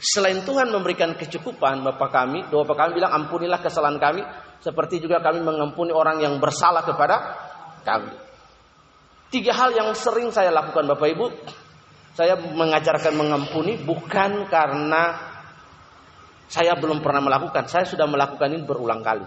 [0.00, 4.24] selain Tuhan memberikan kecukupan Bapak kami, doa Bapak kami bilang ampunilah kesalahan kami,
[4.64, 7.16] seperti juga kami mengampuni orang yang bersalah kepada
[7.84, 8.16] kami.
[9.28, 11.26] Tiga hal yang sering saya lakukan Bapak Ibu,
[12.14, 15.30] saya mengajarkan mengampuni bukan karena
[16.50, 19.22] saya belum pernah melakukan, saya sudah melakukan ini berulang kali.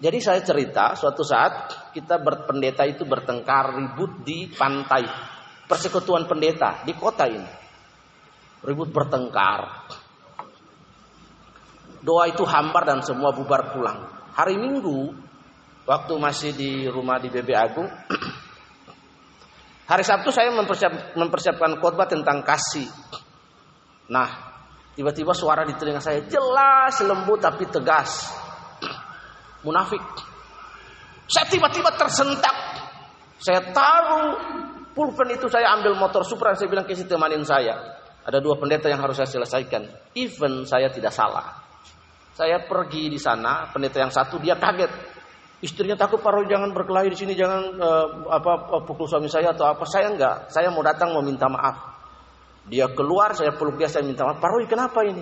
[0.00, 1.52] Jadi saya cerita suatu saat
[1.92, 5.04] kita berpendeta itu bertengkar ribut di pantai.
[5.68, 7.50] Persekutuan pendeta di kota ini.
[8.64, 9.90] Ribut bertengkar.
[12.00, 14.08] Doa itu hambar dan semua bubar pulang.
[14.32, 15.12] Hari Minggu
[15.84, 17.90] waktu masih di rumah di BB Agung
[19.90, 22.86] Hari Sabtu saya mempersiap, mempersiapkan khotbah tentang kasih.
[24.06, 24.30] Nah,
[24.94, 28.30] tiba-tiba suara di telinga saya jelas lembut tapi tegas
[29.66, 30.02] munafik.
[31.26, 32.54] Saya tiba-tiba tersentak.
[33.42, 34.38] Saya taruh
[34.94, 37.98] pulpen itu saya ambil motor Supra saya bilang ke si temanin saya.
[38.22, 39.90] Ada dua pendeta yang harus saya selesaikan.
[40.14, 41.66] Even saya tidak salah.
[42.38, 45.09] Saya pergi di sana, pendeta yang satu dia kaget.
[45.60, 49.68] Istrinya takut Pak Roy jangan berkelahi di sini, jangan uh, apa pukul suami saya atau
[49.68, 49.84] apa.
[49.84, 50.48] Saya enggak.
[50.48, 52.00] Saya mau datang mau minta maaf.
[52.64, 54.40] Dia keluar, saya peluk dia, saya minta maaf.
[54.40, 55.20] Pak Roy kenapa ini?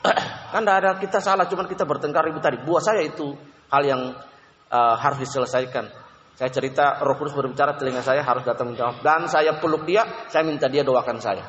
[0.56, 2.64] kan tidak ada kita salah, cuman kita bertengkar ribut tadi.
[2.64, 3.36] Buat saya itu
[3.68, 4.02] hal yang
[4.72, 5.84] uh, harus diselesaikan.
[6.40, 10.40] Saya cerita Roh Kudus berbicara telinga saya harus datang menjawab dan saya peluk dia, saya
[10.40, 11.44] minta dia doakan saya.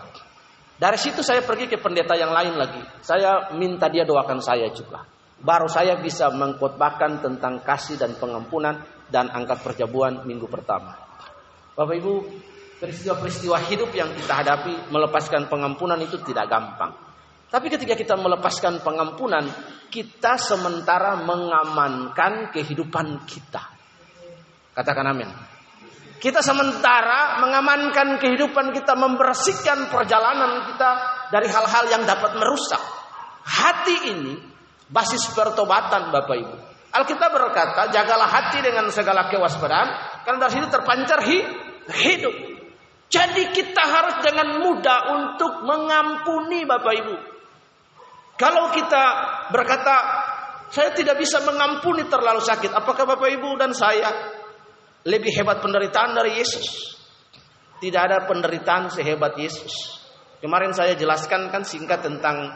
[0.75, 2.83] Dari situ saya pergi ke pendeta yang lain lagi.
[2.99, 5.07] Saya minta dia doakan saya juga.
[5.41, 8.77] Baru saya bisa mengkhotbahkan tentang kasih dan pengampunan
[9.09, 10.93] dan angkat perjabuan minggu pertama.
[11.73, 12.13] Bapak Ibu,
[12.77, 16.93] peristiwa-peristiwa hidup yang kita hadapi melepaskan pengampunan itu tidak gampang.
[17.51, 19.43] Tapi ketika kita melepaskan pengampunan,
[19.91, 23.59] kita sementara mengamankan kehidupan kita.
[24.71, 25.27] Katakan amin.
[26.21, 30.91] Kita sementara mengamankan kehidupan kita, membersihkan perjalanan kita
[31.33, 32.79] dari hal-hal yang dapat merusak.
[33.41, 34.50] Hati ini
[34.91, 36.55] basis pertobatan Bapak Ibu.
[36.91, 39.87] Alkitab berkata, jagalah hati dengan segala kewaspadaan,
[40.27, 41.19] karena dari situ terpancar
[41.87, 42.35] hidup.
[43.07, 47.15] Jadi kita harus dengan mudah untuk mengampuni Bapak Ibu.
[48.35, 49.03] Kalau kita
[49.55, 49.95] berkata,
[50.71, 52.71] saya tidak bisa mengampuni terlalu sakit.
[52.75, 54.11] Apakah Bapak Ibu dan saya
[55.05, 56.97] lebih hebat penderitaan dari Yesus.
[57.81, 59.97] Tidak ada penderitaan sehebat Yesus.
[60.37, 62.53] Kemarin saya jelaskan kan singkat tentang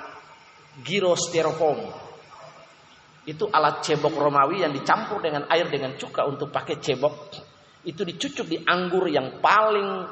[0.86, 2.05] girostyrofoam.
[3.26, 7.34] Itu alat cebok Romawi yang dicampur dengan air dengan cuka untuk pakai cebok.
[7.82, 10.06] Itu dicucuk di anggur yang paling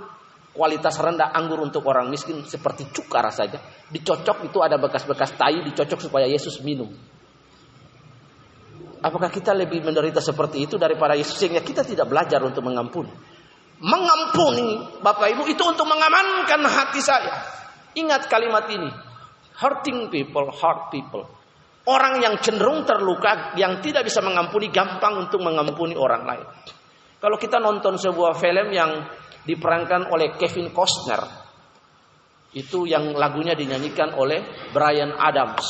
[0.53, 3.61] kualitas rendah anggur untuk orang miskin seperti cuka rasanya.
[3.89, 6.89] Dicocok itu ada bekas-bekas tai dicocok supaya Yesus minum.
[9.03, 13.11] Apakah kita lebih menderita seperti itu daripada Yesus sehingga kita tidak belajar untuk mengampuni?
[13.83, 17.43] Mengampuni Bapak Ibu itu untuk mengamankan hati saya.
[17.99, 18.87] Ingat kalimat ini.
[19.59, 21.27] Hurting people, hurt people.
[21.83, 26.47] Orang yang cenderung terluka, yang tidak bisa mengampuni, gampang untuk mengampuni orang lain.
[27.19, 29.03] Kalau kita nonton sebuah film yang
[29.43, 31.19] diperankan oleh Kevin Costner,
[32.55, 35.67] itu yang lagunya dinyanyikan oleh Brian Adams.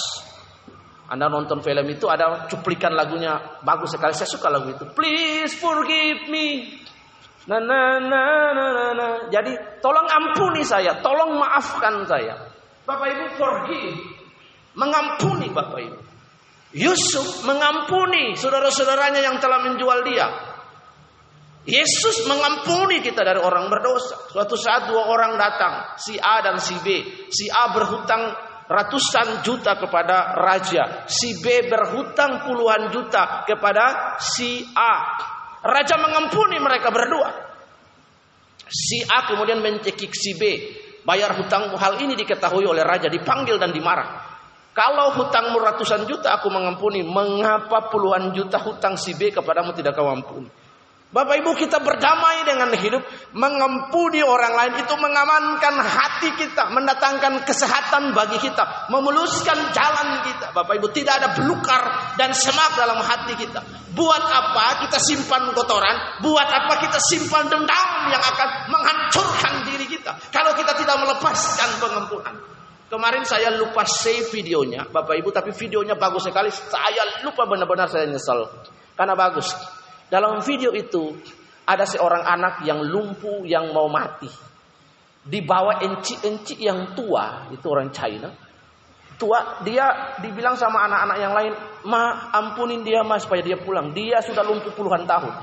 [1.09, 4.13] Anda nonton film itu ada cuplikan lagunya bagus sekali.
[4.13, 4.85] Saya suka lagu itu.
[4.93, 6.77] Please forgive me.
[7.49, 9.13] Nah, nah, nah, nah, nah, nah.
[9.33, 12.53] Jadi tolong ampuni saya, tolong maafkan saya.
[12.85, 14.12] Bapak Ibu forgive.
[14.73, 15.97] Mengampuni Bapak Ibu.
[16.73, 20.25] Yusuf mengampuni saudara-saudaranya yang telah menjual dia.
[21.63, 24.19] Yesus mengampuni kita dari orang berdosa.
[24.33, 27.05] Suatu saat dua orang datang, si A dan si B.
[27.29, 28.35] Si A berhutang
[28.67, 31.05] ratusan juta kepada raja.
[31.05, 34.93] Si B berhutang puluhan juta kepada si A.
[35.63, 37.31] Raja mengampuni mereka berdua.
[38.67, 40.43] Si A kemudian mencekik si B.
[41.05, 44.32] Bayar hutang hal ini diketahui oleh raja, dipanggil dan dimarah.
[44.73, 50.09] Kalau hutangmu ratusan juta aku mengampuni, mengapa puluhan juta hutang si B kepadamu tidak kau
[50.09, 50.49] ampuni?
[51.13, 53.05] Bapak Ibu kita berdamai dengan hidup,
[53.37, 60.49] mengampuni orang lain itu mengamankan hati kita, mendatangkan kesehatan bagi kita, memuluskan jalan kita.
[60.57, 63.61] Bapak Ibu tidak ada belukar dan semak dalam hati kita.
[63.93, 66.17] Buat apa kita simpan kotoran?
[66.25, 70.17] Buat apa kita simpan dendam yang akan menghancurkan diri kita?
[70.33, 72.52] Kalau kita tidak melepaskan pengampunan.
[72.93, 76.53] Kemarin saya lupa save videonya, Bapak Ibu, tapi videonya bagus sekali.
[76.53, 78.45] Saya lupa benar-benar saya nyesal.
[78.93, 79.49] Karena bagus.
[80.13, 81.09] Dalam video itu
[81.65, 84.29] ada seorang anak yang lumpuh yang mau mati.
[85.25, 88.29] Dibawa enci-enci yang tua, itu orang China.
[89.17, 91.53] Tua, dia dibilang sama anak-anak yang lain,
[91.89, 93.89] "Ma, ampunin dia, Mas, supaya dia pulang.
[93.89, 95.33] Dia sudah lumpuh puluhan tahun."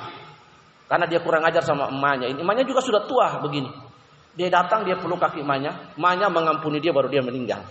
[0.87, 2.31] Karena dia kurang ajar sama emaknya.
[2.31, 3.90] Ini emaknya juga sudah tua begini.
[4.35, 5.95] Dia datang, dia peluk kaki emaknya.
[5.99, 7.67] Emaknya mengampuni dia baru dia meninggal.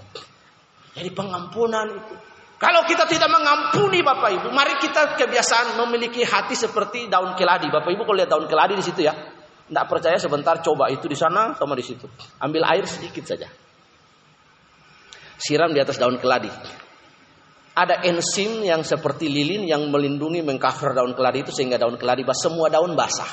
[0.95, 2.15] Jadi pengampunan itu
[2.59, 7.71] kalau kita tidak mengampuni Bapak Ibu, mari kita kebiasaan memiliki hati seperti daun keladi.
[7.71, 11.15] Bapak Ibu kalau lihat daun keladi di situ ya, tidak percaya sebentar coba itu di
[11.15, 12.03] sana sama di situ.
[12.43, 13.47] Ambil air sedikit saja.
[15.39, 16.51] Siram di atas daun keladi.
[17.79, 22.51] Ada enzim yang seperti lilin yang melindungi mengcover daun keladi itu sehingga daun keladi basah.
[22.51, 23.31] Semua daun basah.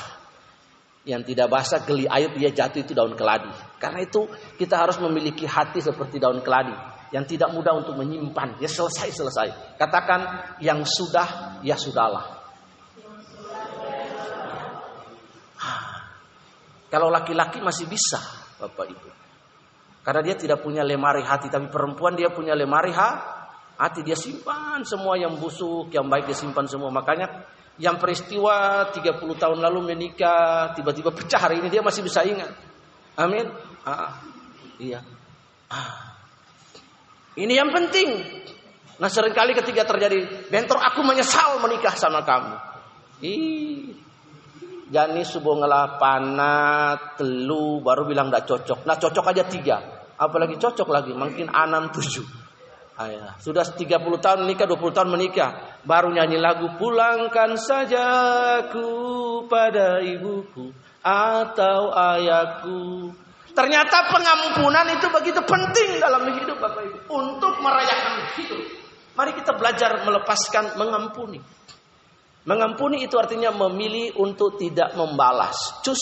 [1.07, 3.47] Yang tidak basah geli air dia jatuh itu daun keladi.
[3.79, 4.27] Karena itu
[4.59, 6.75] kita harus memiliki hati seperti daun keladi
[7.15, 8.59] yang tidak mudah untuk menyimpan.
[8.59, 9.79] Ya selesai selesai.
[9.79, 10.19] Katakan
[10.59, 12.37] yang sudah ya sudahlah.
[16.87, 18.19] Kalau laki-laki masih bisa,
[18.63, 19.09] Bapak Ibu.
[20.07, 24.07] Karena dia tidak punya lemari hati, tapi perempuan dia punya lemari hati.
[24.07, 26.87] Dia simpan semua yang busuk, yang baik dia simpan semua.
[26.87, 27.27] Makanya
[27.77, 32.49] yang peristiwa 30 tahun lalu menikah, tiba-tiba pecah hari ini dia masih bisa ingat.
[33.17, 33.45] Amin.
[33.85, 34.21] Ah,
[34.81, 35.01] iya.
[35.69, 36.17] Ah.
[37.37, 38.09] Ini yang penting.
[38.97, 42.55] Nah sering kali ketika terjadi bentrok aku menyesal menikah sama kamu.
[43.21, 43.93] Ih,
[44.89, 45.53] Jani subuh
[46.01, 48.79] panat, telu, baru bilang tidak cocok.
[48.89, 49.77] Nah cocok aja tiga.
[50.17, 52.25] Apalagi cocok lagi, mungkin enam tujuh.
[52.97, 58.01] Ayah, sudah 30 tahun menikah, 20 tahun menikah, baru nyanyi lagu pulangkan saja
[58.65, 60.73] aku pada ibuku
[61.05, 63.13] atau ayahku.
[63.53, 68.65] Ternyata pengampunan itu begitu penting dalam hidup Bapak Ibu untuk merayakan hidup.
[69.17, 71.41] Mari kita belajar melepaskan mengampuni.
[72.49, 75.81] Mengampuni itu artinya memilih untuk tidak membalas.
[75.85, 76.01] Cus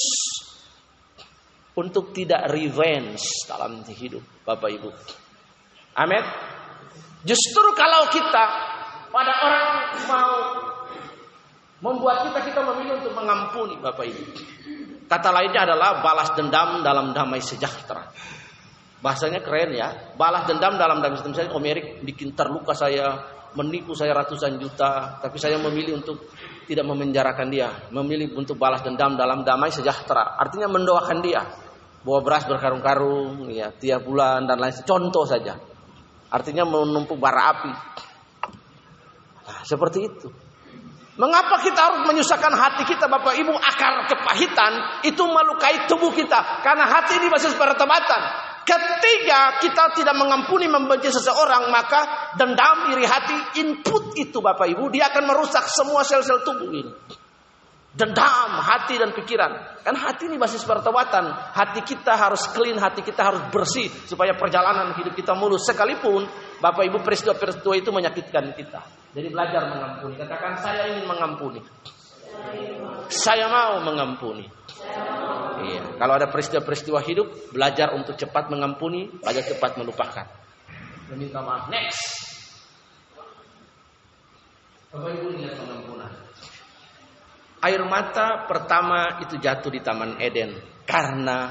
[1.76, 4.90] untuk tidak revenge dalam hidup Bapak Ibu.
[5.96, 6.55] Amin.
[7.26, 8.46] Justru kalau kita
[9.10, 9.68] pada orang
[10.06, 10.34] mau
[11.82, 14.24] membuat kita kita memilih untuk mengampuni Bapak Ibu.
[15.06, 18.10] Kata lainnya adalah balas dendam dalam damai sejahtera.
[19.02, 20.14] Bahasanya keren ya.
[20.18, 21.50] Balas dendam dalam damai sejahtera.
[21.50, 21.66] Misalnya Om
[22.06, 23.22] bikin terluka saya,
[23.54, 26.30] menipu saya ratusan juta, tapi saya memilih untuk
[26.66, 30.38] tidak memenjarakan dia, memilih untuk balas dendam dalam damai sejahtera.
[30.42, 31.42] Artinya mendoakan dia.
[32.06, 34.74] Bawa beras berkarung-karung, ya, tiap bulan dan lain.
[34.86, 35.58] Contoh saja.
[36.36, 37.72] Artinya menumpuk bara api.
[39.48, 40.28] Nah, seperti itu.
[41.16, 46.92] Mengapa kita harus menyusahkan hati kita Bapak Ibu akar kepahitan itu melukai tubuh kita karena
[46.92, 48.20] hati ini basis pertobatan.
[48.68, 55.08] Ketika kita tidak mengampuni membenci seseorang maka dendam iri hati input itu Bapak Ibu dia
[55.08, 56.92] akan merusak semua sel-sel tubuh ini
[57.96, 59.82] dendam hati dan pikiran.
[59.82, 61.32] Kan hati ini basis pertobatan.
[61.32, 65.64] Hati kita harus clean, hati kita harus bersih supaya perjalanan hidup kita mulus.
[65.64, 66.28] Sekalipun
[66.60, 68.84] Bapak Ibu peristiwa-peristiwa itu menyakitkan kita.
[69.16, 70.14] Jadi belajar mengampuni.
[70.20, 71.64] Katakan saya ingin mengampuni.
[73.08, 74.44] Saya mau mengampuni.
[75.56, 75.96] Iya.
[75.96, 80.28] Kalau ada peristiwa-peristiwa hidup, belajar untuk cepat mengampuni, belajar cepat melupakan.
[81.16, 81.72] Meminta maaf.
[81.72, 82.04] Next.
[84.92, 85.85] Bapak Ibu lihat pengampunan.
[87.66, 90.54] Air mata pertama itu jatuh di Taman Eden
[90.86, 91.50] karena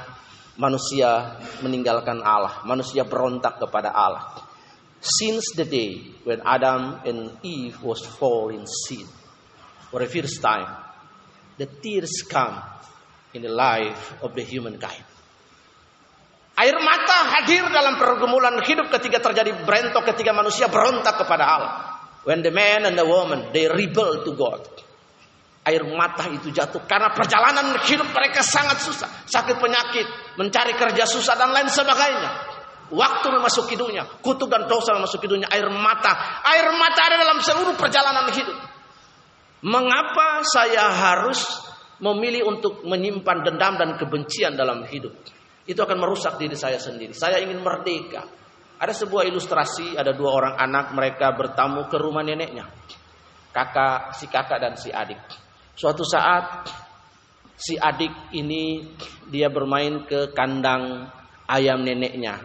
[0.54, 4.46] manusia meninggalkan Allah, manusia berontak kepada Allah.
[5.02, 9.10] Since the day when Adam and Eve was fall in sin,
[9.90, 10.70] for the first time,
[11.58, 12.62] the tears come
[13.34, 15.02] in the life of the humankind.
[16.54, 21.74] Air mata hadir dalam pergumulan hidup ketika terjadi berentok ketika manusia berontak kepada Allah.
[22.22, 24.62] When the man and the woman they rebel to God
[25.64, 31.34] air mata itu jatuh karena perjalanan hidup mereka sangat susah, sakit penyakit, mencari kerja susah
[31.40, 32.52] dan lain sebagainya.
[32.92, 37.72] Waktu memasuki dunia, kutuk dan dosa memasuki dunia, air mata, air mata ada dalam seluruh
[37.80, 38.58] perjalanan hidup.
[39.64, 41.40] Mengapa saya harus
[42.04, 45.16] memilih untuk menyimpan dendam dan kebencian dalam hidup?
[45.64, 47.16] Itu akan merusak diri saya sendiri.
[47.16, 48.28] Saya ingin merdeka.
[48.76, 52.68] Ada sebuah ilustrasi, ada dua orang anak mereka bertamu ke rumah neneknya.
[53.48, 55.43] Kakak, si kakak dan si adik.
[55.74, 56.70] Suatu saat
[57.58, 58.86] si adik ini
[59.26, 61.10] dia bermain ke kandang
[61.50, 62.38] ayam neneknya.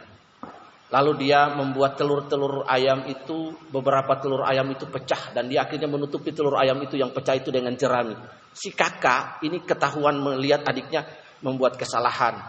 [0.90, 6.34] Lalu dia membuat telur-telur ayam itu, beberapa telur ayam itu pecah dan dia akhirnya menutupi
[6.34, 8.18] telur ayam itu yang pecah itu dengan jerami.
[8.50, 11.06] Si kakak ini ketahuan melihat adiknya
[11.46, 12.42] membuat kesalahan.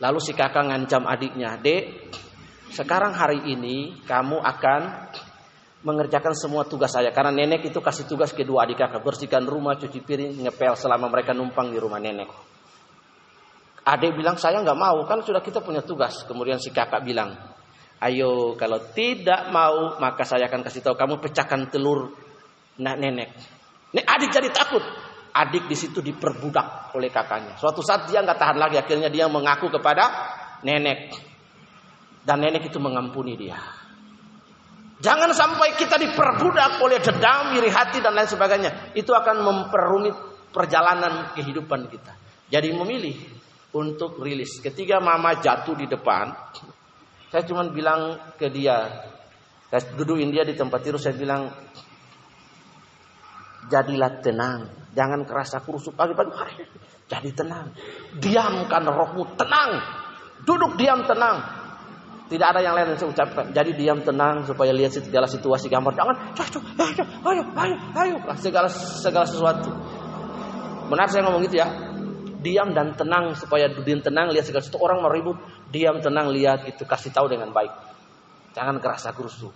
[0.00, 1.84] Lalu si kakak ngancam adiknya, "Dek,
[2.72, 5.12] sekarang hari ini kamu akan
[5.82, 7.10] mengerjakan semua tugas saya.
[7.10, 9.02] Karena nenek itu kasih tugas kedua adik kakak.
[9.02, 12.30] Bersihkan rumah cuci piring ngepel selama mereka numpang di rumah nenek.
[13.82, 15.02] Adik bilang saya nggak mau.
[15.04, 16.22] Kan sudah kita punya tugas.
[16.24, 17.34] Kemudian si kakak bilang
[18.02, 22.14] ayo kalau tidak mau maka saya akan kasih tahu kamu pecahkan telur
[22.78, 23.34] nah nenek.
[23.92, 24.82] Nek adik jadi takut.
[25.32, 27.56] Adik di situ diperbudak oleh kakaknya.
[27.56, 28.76] Suatu saat dia nggak tahan lagi.
[28.76, 30.30] Akhirnya dia mengaku kepada
[30.62, 31.10] nenek.
[32.22, 33.81] Dan nenek itu mengampuni dia
[35.02, 38.94] Jangan sampai kita diperbudak oleh dendam, iri hati dan lain sebagainya.
[38.94, 40.14] Itu akan memperumit
[40.54, 42.14] perjalanan kehidupan kita.
[42.46, 43.18] Jadi memilih
[43.74, 44.62] untuk rilis.
[44.62, 46.30] Ketika mama jatuh di depan,
[47.34, 49.08] saya cuma bilang ke dia,
[49.72, 51.50] saya dudukin dia di tempat tidur, saya bilang,
[53.72, 56.62] jadilah tenang, jangan kerasa kurusuk pagi-pagi,
[57.08, 57.72] jadi tenang,
[58.20, 59.80] diamkan rohmu, tenang,
[60.44, 61.61] duduk diam tenang,
[62.32, 63.44] tidak ada yang lain yang saya ucapkan.
[63.52, 65.92] Jadi diam tenang supaya lihat segala situasi gambar.
[65.92, 69.68] Jangan, ayo, ayo, ayo, ayo, segala segala sesuatu.
[70.88, 71.68] Benar saya ngomong gitu ya.
[72.40, 74.80] Diam dan tenang supaya diam tenang lihat segala sesuatu.
[74.80, 75.36] Orang mau ribut,
[75.68, 77.70] diam tenang lihat itu kasih tahu dengan baik.
[78.56, 79.52] Jangan kerasa kerusuh.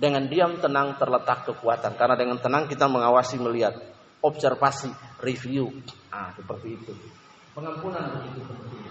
[0.00, 1.92] Dengan diam tenang terletak kekuatan.
[2.00, 3.76] Karena dengan tenang kita mengawasi melihat,
[4.24, 4.88] observasi,
[5.20, 5.68] review.
[6.08, 6.92] Ah, seperti itu.
[7.52, 8.88] Pengampunan begitu penting.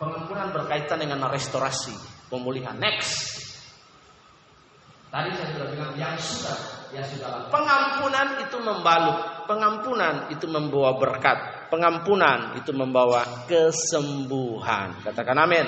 [0.00, 2.74] Pengampunan berkaitan dengan restorasi pemulihan.
[2.82, 3.34] Next.
[5.14, 6.58] Tadi saya sudah bilang yang sudah,
[6.90, 7.46] yang sudah.
[7.46, 14.98] Pengampunan itu membalut, pengampunan itu membawa berkat, pengampunan itu membawa kesembuhan.
[15.06, 15.66] Katakan amin.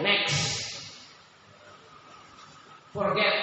[0.00, 0.56] Next.
[2.96, 3.36] Forget.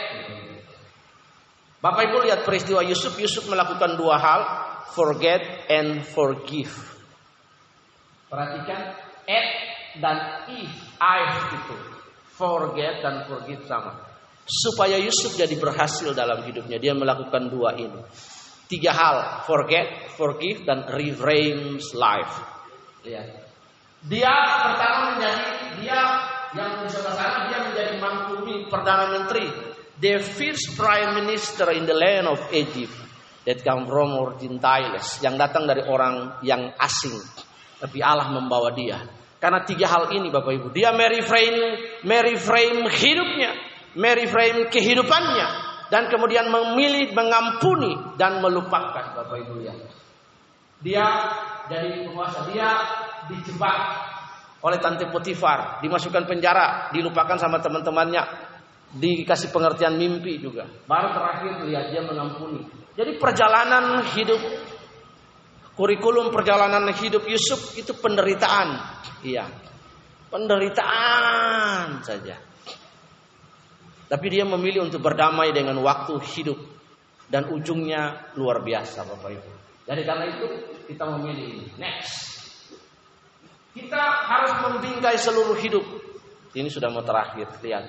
[1.78, 3.14] Bapak Ibu lihat peristiwa Yusuf.
[3.22, 4.42] Yusuf melakukan dua hal.
[4.98, 6.74] Forget and forgive.
[8.34, 8.98] Perhatikan.
[9.30, 9.48] At
[10.02, 10.18] dan
[10.50, 10.74] if.
[10.98, 11.22] I
[11.54, 11.97] itu.
[12.38, 13.98] Forget dan forgive sama.
[14.46, 16.78] Supaya Yusuf jadi berhasil dalam hidupnya.
[16.78, 18.00] Dia melakukan dua ini.
[18.70, 19.18] Tiga hal.
[19.50, 22.36] Forget, forgive, dan reframe life.
[23.04, 23.28] Lihat.
[24.06, 24.34] Dia
[24.70, 25.46] pertama menjadi
[25.82, 26.02] dia
[26.56, 29.52] yang sebelah sana dia menjadi mangkumi perdana menteri,
[30.00, 32.94] the first prime minister in the land of Egypt
[33.44, 37.18] that come from Gentiles yang datang dari orang yang asing,
[37.82, 39.02] tapi Allah membawa dia.
[39.38, 43.54] Karena tiga hal ini Bapak Ibu, dia Mary frame, Mary frame hidupnya,
[43.94, 45.48] Mary frame kehidupannya,
[45.94, 49.74] dan kemudian memilih mengampuni dan melupakan Bapak Ibu ya.
[50.82, 51.06] Dia
[51.70, 52.70] jadi penguasa, dia
[53.30, 53.78] dijebak
[54.66, 58.26] oleh Tante Potifar, dimasukkan penjara, dilupakan sama teman-temannya,
[58.98, 60.66] dikasih pengertian mimpi juga.
[60.90, 62.66] Baru terakhir lihat dia mengampuni.
[62.98, 64.42] Jadi perjalanan hidup
[65.78, 68.82] kurikulum perjalanan hidup Yusuf itu penderitaan.
[69.22, 69.46] Iya.
[70.34, 72.36] Penderitaan saja.
[74.08, 76.58] Tapi dia memilih untuk berdamai dengan waktu hidup
[77.30, 79.52] dan ujungnya luar biasa Bapak Ibu.
[79.88, 80.46] Jadi karena itu
[80.90, 82.28] kita memilih next
[83.78, 85.86] kita harus membingkai seluruh hidup.
[86.58, 87.86] Ini sudah mau terakhir, lihat.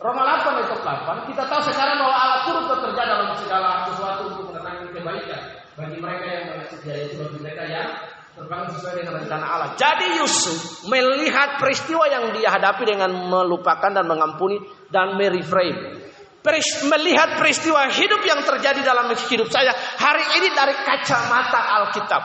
[0.00, 4.44] Roma 8 ayat 8, kita tahu sekarang bahwa Allah turut bekerja dalam segala sesuatu untuk
[4.48, 7.88] mendatangkan kebaikan bagi mereka yang mengasihi dia itu bagi mereka yang
[8.34, 9.68] terbangun sesuai dengan rencana Allah.
[9.78, 14.58] Jadi Yusuf melihat peristiwa yang dia hadapi dengan melupakan dan mengampuni
[14.90, 16.06] dan mereframe.
[16.88, 19.68] Melihat peristiwa hidup yang terjadi dalam hidup saya
[20.00, 22.22] hari ini dari kacamata Alkitab.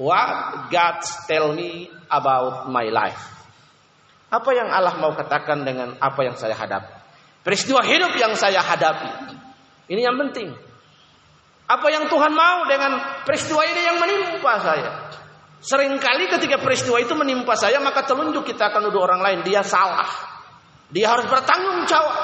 [0.00, 3.20] What God tell me about my life?
[4.32, 6.88] Apa yang Allah mau katakan dengan apa yang saya hadapi?
[7.44, 9.36] Peristiwa hidup yang saya hadapi.
[9.92, 10.69] Ini yang penting.
[11.70, 14.90] Apa yang Tuhan mau dengan peristiwa ini yang menimpa saya?
[15.62, 19.38] Seringkali ketika peristiwa itu menimpa saya, maka telunjuk kita akan nuduh orang lain.
[19.46, 20.10] Dia salah.
[20.90, 22.18] Dia harus bertanggung jawab.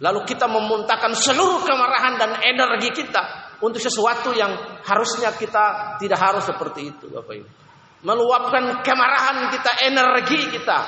[0.00, 6.48] Lalu kita memuntahkan seluruh kemarahan dan energi kita untuk sesuatu yang harusnya kita tidak harus
[6.48, 7.48] seperti itu, Bapak Ibu.
[8.00, 10.78] Meluapkan kemarahan kita, energi kita,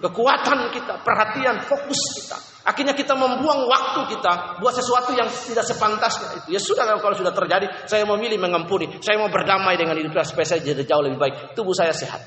[0.00, 2.55] kekuatan kita, perhatian, fokus kita.
[2.66, 6.58] Akhirnya kita membuang waktu kita buat sesuatu yang tidak sepantasnya itu.
[6.58, 8.98] Ya sudah kalau sudah terjadi, saya memilih mengampuni.
[8.98, 11.34] Saya mau berdamai dengan hidup saya supaya saya jadi jauh lebih baik.
[11.54, 12.26] Tubuh saya sehat.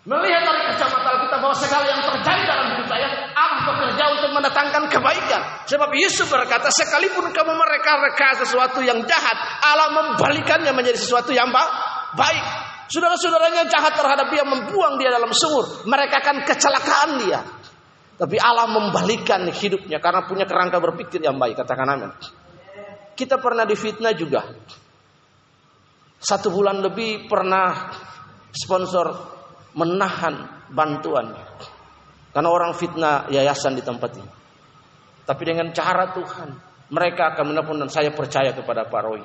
[0.00, 4.82] Melihat dari kacamata kita bahwa segala yang terjadi dalam hidup saya, Allah bekerja untuk mendatangkan
[4.88, 5.42] kebaikan.
[5.68, 12.44] Sebab Yusuf berkata, sekalipun kamu mereka-reka sesuatu yang jahat, Allah membalikannya menjadi sesuatu yang baik.
[12.88, 15.84] Saudara-saudaranya jahat terhadap dia, membuang dia dalam sumur.
[15.84, 17.38] Mereka akan kecelakaan dia.
[18.20, 21.56] Tapi Allah membalikan hidupnya karena punya kerangka berpikir yang baik.
[21.56, 22.12] Katakan amin.
[23.16, 24.44] Kita pernah difitnah juga.
[26.20, 27.96] Satu bulan lebih pernah
[28.52, 29.08] sponsor
[29.72, 31.32] menahan bantuan.
[32.28, 34.30] Karena orang fitnah yayasan di tempat ini.
[35.24, 36.48] Tapi dengan cara Tuhan,
[36.92, 39.24] mereka akan menelpon dan saya percaya kepada Pak Roy.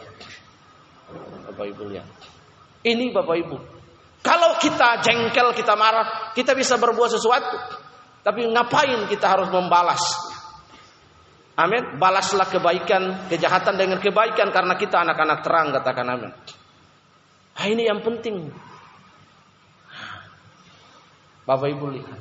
[1.51, 2.07] Bapak Ibu lihat.
[2.79, 3.57] Ini Bapak Ibu.
[4.23, 7.84] Kalau kita jengkel, kita marah, kita bisa berbuat sesuatu.
[8.25, 10.01] Tapi ngapain kita harus membalas?
[11.61, 12.01] Amin.
[12.01, 16.31] Balaslah kebaikan, kejahatan dengan kebaikan karena kita anak-anak terang katakan amin.
[17.55, 18.49] Nah, ini yang penting.
[21.45, 22.19] Bapak Ibu lihat.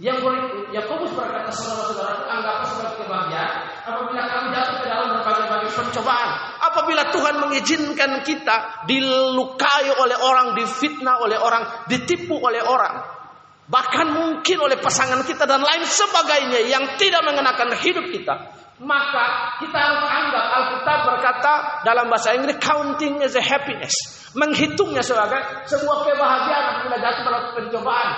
[0.00, 3.52] Yang boleh Yakobus berkata saudara-saudara anggaplah sebagai kebahagiaan
[3.86, 6.30] apabila kami jatuh ke dalam berbagai-bagai pencobaan.
[6.62, 13.21] Apabila Tuhan mengizinkan kita dilukai oleh orang, difitnah oleh orang, ditipu oleh orang,
[13.70, 18.34] bahkan mungkin oleh pasangan kita dan lain sebagainya yang tidak mengenakan hidup kita,
[18.82, 21.52] maka kita harus anggap Alkitab berkata
[21.86, 23.94] dalam bahasa Inggris counting as a happiness,
[24.34, 25.38] menghitungnya sebagai
[25.70, 28.10] sebuah kebahagiaan apabila jatuh dalam pencobaan.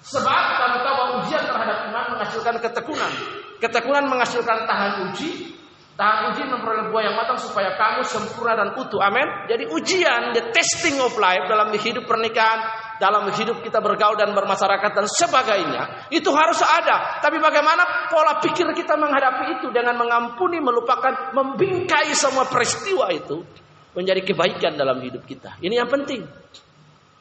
[0.00, 0.44] Sebab
[0.80, 3.12] bahwa ujian terhadap iman menghasilkan ketekunan.
[3.60, 5.59] Ketekunan menghasilkan tahan uji.
[6.00, 9.04] Tahan uji memperoleh buah yang matang supaya kamu sempurna dan utuh.
[9.04, 9.28] Amin.
[9.52, 12.56] Jadi ujian, the testing of life dalam hidup pernikahan,
[12.96, 17.20] dalam hidup kita bergaul dan bermasyarakat dan sebagainya, itu harus ada.
[17.20, 23.44] Tapi bagaimana pola pikir kita menghadapi itu dengan mengampuni, melupakan, membingkai semua peristiwa itu
[23.92, 25.60] menjadi kebaikan dalam hidup kita.
[25.60, 26.24] Ini yang penting.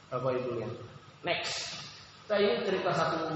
[0.07, 0.71] Bapak Ibu ya.
[1.27, 1.83] Next.
[2.31, 3.27] Saya ingin cerita satu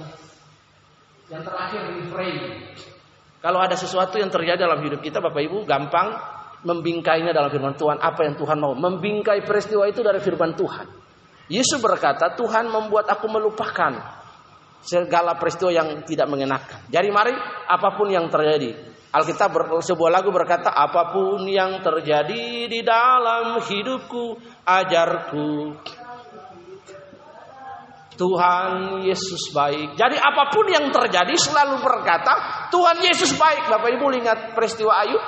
[1.28, 2.48] yang terakhir di frame.
[3.44, 6.16] Kalau ada sesuatu yang terjadi dalam hidup kita, Bapak Ibu, gampang
[6.64, 8.00] membingkainya dalam firman Tuhan.
[8.00, 8.72] Apa yang Tuhan mau?
[8.72, 10.88] Membingkai peristiwa itu dari firman Tuhan.
[11.52, 14.24] Yesus berkata, Tuhan membuat aku melupakan
[14.80, 16.88] segala peristiwa yang tidak mengenakan.
[16.88, 17.36] Jadi mari
[17.68, 18.96] apa pun yang terjadi.
[19.12, 25.78] Alkitab ber, sebuah lagu berkata apa pun yang terjadi di dalam hidupku ajarku
[28.14, 29.98] Tuhan Yesus baik.
[29.98, 33.70] Jadi apa pun yang terjadi selalu berkata Tuhan Yesus baik.
[33.70, 35.24] Bapak Ibu ingat peristiwa Ayub?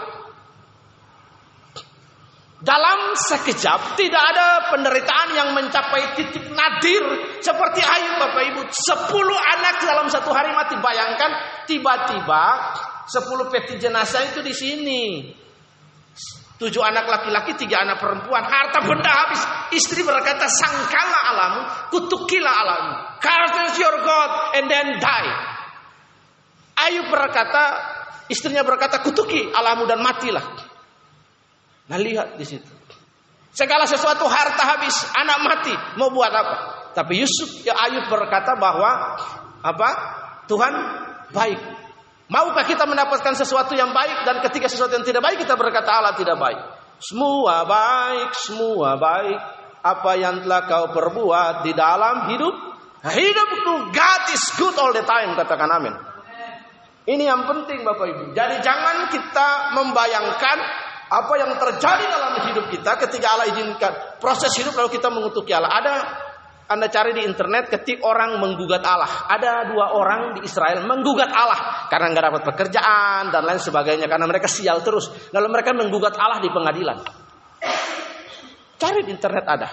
[2.65, 7.03] Dalam sekejap tidak ada penderitaan yang mencapai titik nadir
[7.37, 8.61] seperti Ayub Bapak Ibu.
[8.73, 10.73] Sepuluh anak dalam satu hari mati.
[10.81, 11.31] Bayangkan
[11.69, 12.43] tiba-tiba
[13.05, 15.03] sepuluh peti jenazah itu di sini.
[16.55, 18.47] Tujuh anak laki-laki, tiga anak perempuan.
[18.47, 19.43] Harta benda habis.
[19.75, 22.91] Istri berkata, sangkala alamu, kutukilah alamu.
[23.19, 25.33] Curse your God and then die.
[26.79, 27.63] Ayub berkata,
[28.31, 30.43] istrinya berkata, kutuki alamu dan matilah.
[31.91, 32.71] Nah lihat di situ.
[33.51, 36.55] Segala sesuatu harta habis, anak mati, mau buat apa?
[36.95, 39.19] Tapi Yusuf ya Ayub berkata bahwa
[39.59, 39.89] apa?
[40.47, 40.73] Tuhan
[41.35, 41.59] baik.
[42.25, 46.17] Maukah kita mendapatkan sesuatu yang baik dan ketika sesuatu yang tidak baik kita berkata Allah
[46.17, 46.57] tidak baik.
[46.97, 49.39] Semua baik, semua baik.
[49.85, 52.55] Apa yang telah kau perbuat di dalam hidup
[53.05, 55.93] hidupku God is good all the time katakan amin.
[57.05, 58.23] Ini yang penting Bapak Ibu.
[58.33, 60.57] Jadi jangan kita membayangkan
[61.05, 65.69] apa yang terjadi dalam hidup kita ketika Allah izinkan proses hidup lalu kita mengutuki Allah.
[65.69, 65.93] Ada
[66.65, 69.29] anda cari di internet ketik orang menggugat Allah.
[69.29, 74.25] Ada dua orang di Israel menggugat Allah karena nggak dapat pekerjaan dan lain sebagainya karena
[74.25, 75.13] mereka sial terus.
[75.29, 76.97] Lalu mereka menggugat Allah di pengadilan.
[78.81, 79.69] Cari di internet ada.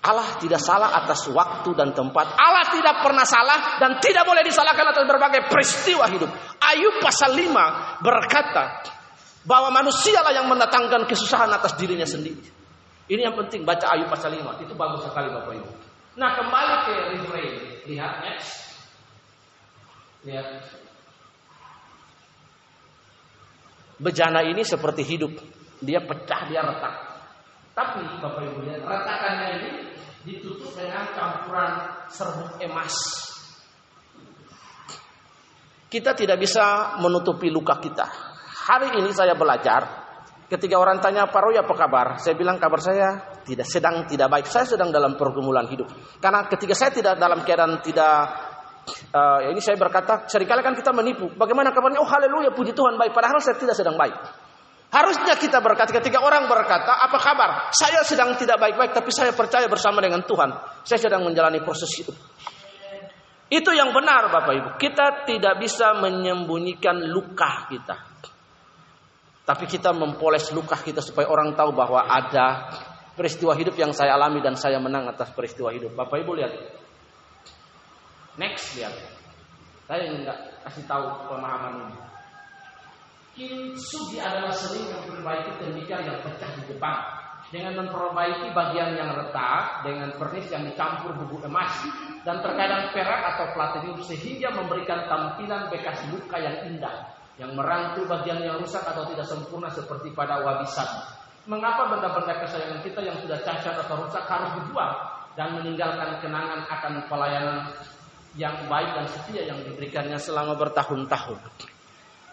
[0.00, 2.34] Allah tidak salah atas waktu dan tempat.
[2.34, 6.30] Allah tidak pernah salah dan tidak boleh disalahkan atas berbagai peristiwa hidup.
[6.58, 8.82] Ayub pasal 5 berkata
[9.46, 12.59] bahwa manusialah yang mendatangkan kesusahan atas dirinya sendiri.
[13.10, 14.62] Ini yang penting baca Ayub pasal 5.
[14.62, 15.70] Itu bagus sekali Bapak Ibu.
[16.14, 17.54] Nah, kembali ke refrain.
[17.90, 18.50] Lihat next.
[20.22, 20.46] Lihat.
[23.98, 25.34] Bejana ini seperti hidup.
[25.82, 26.94] Dia pecah, dia retak.
[27.74, 29.70] Tapi Bapak Ibu lihat retakannya ini
[30.22, 31.72] ditutup dengan campuran
[32.06, 32.94] serbuk emas.
[35.90, 38.06] Kita tidak bisa menutupi luka kita.
[38.70, 39.99] Hari ini saya belajar
[40.50, 42.06] ketika orang tanya Pak Roy apa kabar?
[42.18, 44.50] Saya bilang kabar saya tidak sedang tidak baik.
[44.50, 45.86] Saya sedang dalam pergumulan hidup.
[46.18, 48.14] Karena ketika saya tidak dalam keadaan tidak
[49.14, 51.30] uh, ini saya berkata sering kali kan kita menipu.
[51.38, 52.02] Bagaimana kabarnya?
[52.02, 53.14] Oh haleluya puji Tuhan baik.
[53.14, 54.18] Padahal saya tidak sedang baik.
[54.90, 57.70] Harusnya kita berkata ketika orang berkata, apa kabar?
[57.70, 60.50] Saya sedang tidak baik-baik, tapi saya percaya bersama dengan Tuhan.
[60.82, 62.18] Saya sedang menjalani proses hidup.
[63.46, 64.70] Itu yang benar Bapak Ibu.
[64.82, 67.96] Kita tidak bisa menyembunyikan luka kita.
[69.44, 72.70] Tapi kita mempoles luka kita supaya orang tahu bahwa ada
[73.16, 75.92] peristiwa hidup yang saya alami dan saya menang atas peristiwa hidup.
[75.96, 76.52] Bapak Ibu lihat.
[78.38, 78.94] Next lihat.
[79.90, 80.22] Saya ingin
[80.62, 81.96] kasih tahu pemahaman ini.
[83.34, 86.96] Kintsugi adalah seni yang memperbaiki tembikar yang pecah di depan
[87.50, 91.72] dengan memperbaiki bagian yang retak dengan pernis yang dicampur bubuk emas
[92.22, 98.42] dan terkadang perak atau platinum sehingga memberikan tampilan bekas luka yang indah yang merangkul bagian
[98.42, 100.86] yang rusak atau tidak sempurna seperti pada wabisan.
[101.48, 104.94] Mengapa benda-benda kesayangan kita yang sudah cacat atau rusak harus dibuang
[105.38, 107.58] dan meninggalkan kenangan akan pelayanan
[108.38, 111.38] yang baik dan setia yang diberikannya selama bertahun-tahun?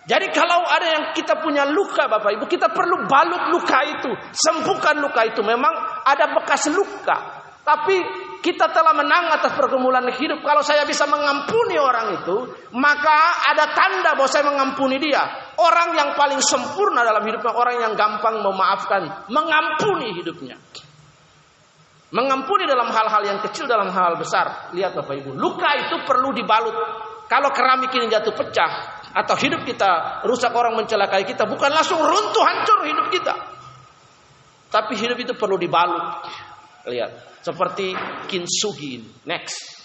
[0.08, 5.04] Jadi kalau ada yang kita punya luka Bapak Ibu, kita perlu balut luka itu, sembuhkan
[5.04, 5.44] luka itu.
[5.44, 5.74] Memang
[6.08, 8.00] ada bekas luka, tapi
[8.44, 10.44] kita telah menang atas pergumulan hidup.
[10.46, 15.24] Kalau saya bisa mengampuni orang itu, maka ada tanda bahwa saya mengampuni dia.
[15.58, 20.56] Orang yang paling sempurna dalam hidupnya, orang yang gampang memaafkan, mengampuni hidupnya.
[22.14, 24.72] Mengampuni dalam hal-hal yang kecil, dalam hal, -hal besar.
[24.72, 26.76] Lihat Bapak Ibu, luka itu perlu dibalut.
[27.28, 32.44] Kalau keramik ini jatuh pecah, atau hidup kita rusak orang mencelakai kita bukan langsung runtuh
[32.46, 33.34] hancur hidup kita.
[34.68, 36.28] Tapi hidup itu perlu dibalut.
[36.88, 37.92] Lihat, seperti
[38.32, 39.04] kintsugi.
[39.28, 39.76] Next.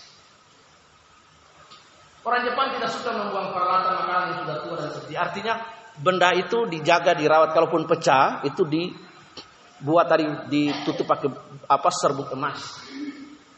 [2.22, 5.14] Orang Jepang tidak suka membuang peralatan makanan yang sudah tua dan seperti.
[5.18, 5.55] Artinya
[5.98, 7.50] benda itu dijaga, dirawat.
[7.50, 11.28] Kalaupun pecah, itu dibuat tadi ditutup pakai
[11.66, 12.78] apa serbuk emas.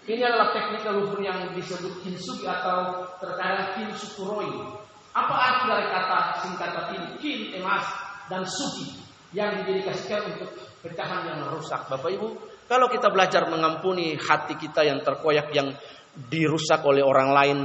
[0.04, 4.80] Ini adalah teknik leluhur yang disebut kintsugi atau terkadang kintsukuroi.
[5.12, 7.08] Apa arti dari kata singkatan ini?
[7.20, 7.84] Kin, emas,
[8.32, 9.04] dan suci
[9.36, 11.84] yang didedikasikan untuk pecahan yang merusak.
[11.88, 12.28] Bapak Ibu,
[12.64, 15.76] kalau kita belajar mengampuni hati kita yang terkoyak yang
[16.14, 17.58] dirusak oleh orang lain,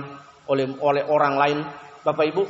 [0.52, 1.60] oleh oleh orang lain,
[2.04, 2.44] Bapak Ibu,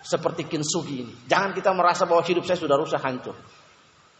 [0.00, 1.14] seperti kinsugi ini.
[1.26, 3.34] Jangan kita merasa bahwa hidup saya sudah rusak hancur.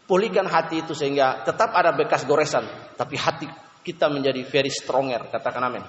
[0.03, 2.67] Pulihkan hati itu sehingga tetap ada bekas goresan,
[2.99, 3.47] tapi hati
[3.79, 5.31] kita menjadi very stronger.
[5.31, 5.83] Katakan amin.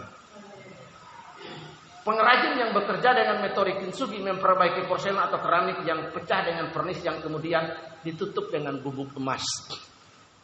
[2.02, 7.22] Pengrajin yang bekerja dengan metode kintsugi memperbaiki porselen atau keramik yang pecah dengan pernis yang
[7.22, 7.62] kemudian
[8.02, 9.46] ditutup dengan bubuk emas.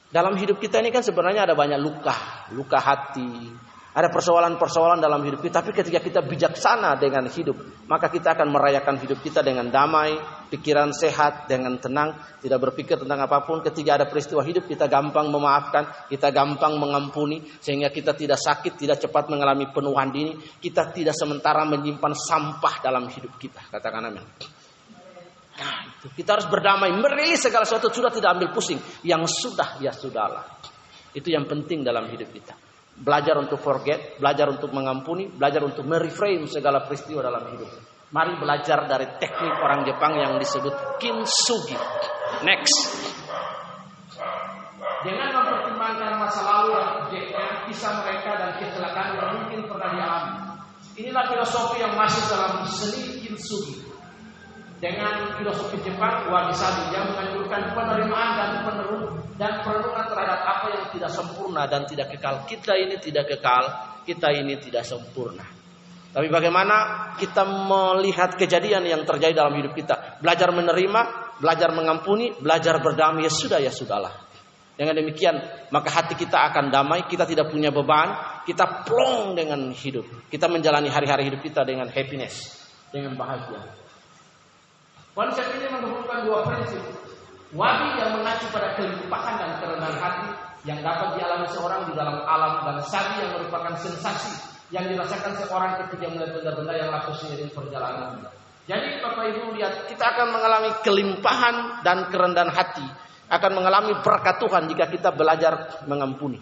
[0.08, 2.16] Dalam hidup kita ini kan sebenarnya ada banyak luka,
[2.56, 3.52] luka hati,
[3.98, 7.56] ada persoalan-persoalan dalam hidup kita, tapi ketika kita bijaksana dengan hidup,
[7.90, 10.14] maka kita akan merayakan hidup kita dengan damai,
[10.54, 13.58] pikiran sehat, dengan tenang, tidak berpikir tentang apa pun.
[13.58, 19.02] Ketika ada peristiwa hidup, kita gampang memaafkan, kita gampang mengampuni, sehingga kita tidak sakit, tidak
[19.02, 23.66] cepat mengalami penuhan dini, kita tidak sementara menyimpan sampah dalam hidup kita.
[23.66, 24.24] Katakan amin.
[25.58, 25.90] Nah.
[26.14, 28.78] Kita harus berdamai, merilis segala sesuatu sudah tidak ambil pusing.
[29.02, 30.46] Yang sudah ya sudahlah.
[31.10, 32.54] Itu yang penting dalam hidup kita.
[32.98, 37.70] Belajar untuk forget, belajar untuk mengampuni, belajar untuk mereframe segala peristiwa dalam hidup.
[38.14, 41.76] Mari belajar dari teknik orang Jepang yang disebut kintsugi.
[42.46, 42.76] Next.
[44.98, 50.34] Dengan mempertimbangkan masa lalu objeknya, kisah mereka dan kecelakaan yang mungkin pernah dialami.
[50.98, 53.87] Inilah filosofi yang masuk dalam seni kintsugi
[54.78, 61.10] dengan filosofi Jepang wabi-sabi yang menganjurkan penerimaan dan penerung dan perenungan terhadap apa yang tidak
[61.10, 62.46] sempurna dan tidak kekal.
[62.46, 63.64] Kita ini tidak kekal,
[64.06, 65.46] kita ini tidak sempurna.
[66.08, 70.18] Tapi bagaimana kita melihat kejadian yang terjadi dalam hidup kita?
[70.22, 71.00] Belajar menerima,
[71.38, 73.28] belajar mengampuni, belajar berdamai.
[73.28, 74.26] Ya sudah, ya sudahlah.
[74.78, 75.34] Dengan demikian,
[75.74, 78.14] maka hati kita akan damai, kita tidak punya beban,
[78.46, 80.30] kita plong dengan hidup.
[80.30, 82.62] Kita menjalani hari-hari hidup kita dengan happiness,
[82.94, 83.87] dengan bahagia.
[85.18, 86.78] Konsep ini menghubungkan dua prinsip.
[87.50, 90.30] Wadi yang mengacu pada kelimpahan dan kerendahan hati
[90.62, 94.30] yang dapat dialami seorang di dalam alam dan sabi yang merupakan sensasi
[94.70, 98.30] yang dirasakan seorang ketika melihat benda-benda yang laku seiring perjalanan.
[98.70, 102.86] Jadi Bapak Ibu lihat kita akan mengalami kelimpahan dan kerendahan hati,
[103.26, 106.38] akan mengalami berkat Tuhan jika kita belajar mengampuni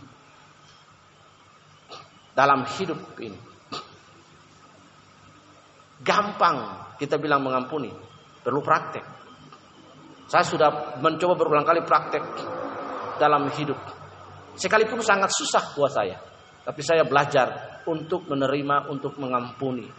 [2.37, 3.39] dalam hidup ini.
[6.05, 6.59] Gampang
[7.01, 7.89] kita bilang mengampuni,
[8.47, 9.03] Perlu praktek.
[10.31, 12.23] Saya sudah mencoba berulang kali praktek
[13.19, 13.79] dalam hidup.
[14.55, 16.15] Sekalipun sangat susah buat saya.
[16.63, 19.91] Tapi saya belajar untuk menerima, untuk mengampuni.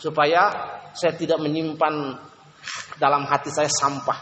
[0.00, 0.48] Supaya
[0.96, 2.16] saya tidak menyimpan
[2.96, 4.16] dalam hati saya sampah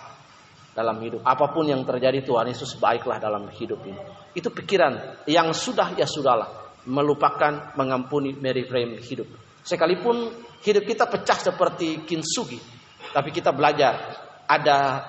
[0.74, 1.26] dalam hidup.
[1.26, 3.98] Apa pun yang terjadi Tuhan Yesus baiklah dalam hidup ini.
[4.34, 6.82] Itu pikiran yang sudah ya sudahlah.
[6.86, 9.26] Melupakan, mengampuni, mereframe hidup.
[9.66, 10.30] Sekalipun
[10.62, 12.77] hidup kita pecah seperti kintsugi.
[13.12, 13.94] Tapi kita belajar
[14.48, 15.09] ada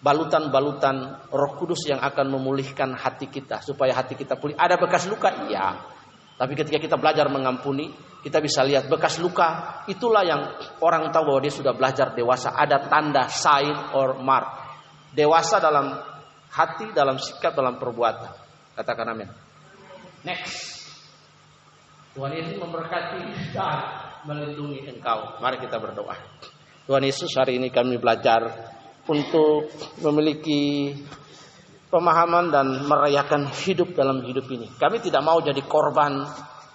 [0.00, 4.56] balutan-balutan Roh Kudus yang akan memulihkan hati kita supaya hati kita pulih.
[4.56, 5.28] Ada bekas luka?
[5.48, 5.76] Iya.
[6.40, 7.92] Tapi ketika kita belajar mengampuni,
[8.24, 9.84] kita bisa lihat bekas luka.
[9.84, 10.40] Itulah yang
[10.80, 12.56] orang tahu bahwa dia sudah belajar dewasa.
[12.56, 14.48] Ada tanda sign or mark.
[15.12, 16.00] Dewasa dalam
[16.48, 18.32] hati, dalam sikap, dalam perbuatan.
[18.72, 19.28] Katakan amin.
[20.24, 20.80] Next.
[22.16, 23.78] Tuhan Yesus memberkati dan
[24.24, 25.36] melindungi engkau.
[25.44, 26.16] Mari kita berdoa.
[26.90, 28.50] Tuhan Yesus hari ini kami belajar
[29.06, 29.70] untuk
[30.02, 30.90] memiliki
[31.86, 34.66] pemahaman dan merayakan hidup dalam hidup ini.
[34.74, 36.26] Kami tidak mau jadi korban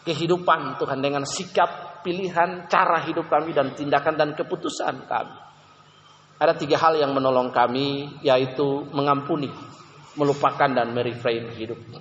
[0.08, 5.36] kehidupan Tuhan dengan sikap, pilihan, cara hidup kami dan tindakan dan keputusan kami.
[6.40, 9.52] Ada tiga hal yang menolong kami yaitu mengampuni,
[10.16, 11.92] melupakan dan mereframe hidup.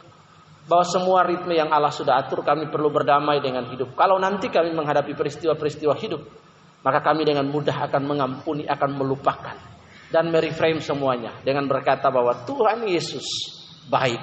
[0.70, 3.98] Bahwa semua ritme yang Allah sudah atur kami perlu berdamai dengan hidup.
[3.98, 6.43] Kalau nanti kami menghadapi peristiwa-peristiwa hidup,
[6.85, 9.57] maka kami dengan mudah akan mengampuni, akan melupakan
[10.12, 13.26] dan mereframe semuanya dengan berkata bahwa Tuhan Yesus
[13.89, 14.20] baik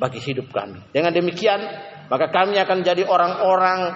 [0.00, 0.80] bagi hidup kami.
[0.90, 1.60] Dengan demikian,
[2.08, 3.94] maka kami akan jadi orang-orang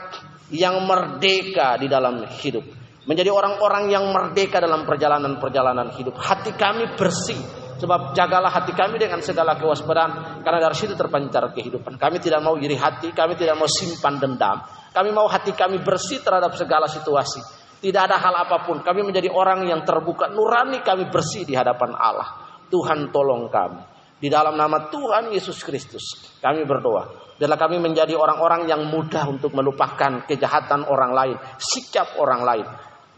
[0.53, 2.63] yang merdeka di dalam hidup.
[3.05, 6.17] Menjadi orang-orang yang merdeka dalam perjalanan-perjalanan hidup.
[6.17, 7.37] Hati kami bersih.
[7.75, 10.41] Sebab jagalah hati kami dengan segala kewaspadaan.
[10.41, 12.01] Karena dari situ terpancar kehidupan.
[12.01, 13.13] Kami tidak mau iri hati.
[13.13, 14.65] Kami tidak mau simpan dendam.
[14.89, 17.64] Kami mau hati kami bersih terhadap segala situasi.
[17.85, 18.80] Tidak ada hal apa pun.
[18.80, 20.32] Kami menjadi orang yang terbuka.
[20.32, 22.64] Nurani kami bersih di hadapan Allah.
[22.72, 23.85] Tuhan tolong kami.
[24.16, 26.32] Di dalam nama Tuhan Yesus Kristus.
[26.41, 27.37] Kami berdoa.
[27.37, 31.37] Adalah kami menjadi orang-orang yang mudah untuk melupakan kejahatan orang lain.
[31.61, 32.64] Sikap orang lain.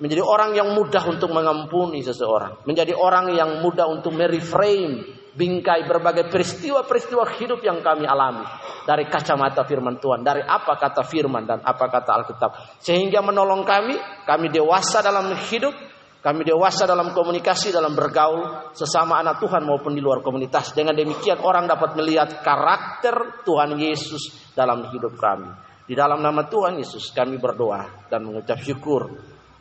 [0.02, 2.66] Menjadi orang yang mudah untuk mengampuni seseorang.
[2.66, 8.42] Menjadi orang yang mudah untuk mereframe bingkai berbagai peristiwa-peristiwa hidup yang kami alami
[8.88, 12.50] dari kacamata firman Tuhan, dari apa kata firman dan apa kata Alkitab.
[12.80, 15.76] Sehingga menolong kami, kami dewasa dalam hidup,
[16.24, 20.72] kami dewasa dalam komunikasi, dalam bergaul sesama anak Tuhan maupun di luar komunitas.
[20.72, 25.52] Dengan demikian orang dapat melihat karakter Tuhan Yesus dalam hidup kami.
[25.86, 29.14] Di dalam nama Tuhan Yesus kami berdoa dan mengucap syukur.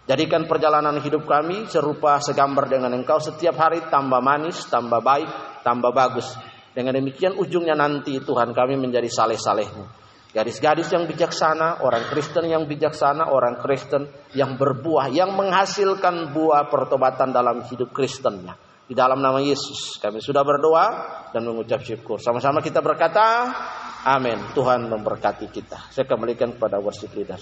[0.05, 5.89] Jadikan perjalanan hidup kami serupa segambar dengan engkau setiap hari tambah manis, tambah baik, tambah
[5.89, 6.29] bagus.
[6.77, 10.05] Dengan demikian ujungnya nanti Tuhan kami menjadi saleh-salehmu.
[10.35, 17.31] Gadis-gadis yang bijaksana, orang Kristen yang bijaksana, orang Kristen yang berbuah, yang menghasilkan buah pertobatan
[17.31, 18.59] dalam hidup Kristennya.
[18.85, 20.85] Di dalam nama Yesus kami sudah berdoa
[21.31, 22.21] dan mengucap syukur.
[22.21, 23.49] Sama-sama kita berkata,
[24.05, 24.53] amin.
[24.53, 25.89] Tuhan memberkati kita.
[25.89, 27.39] Saya kembalikan kepada worship leader.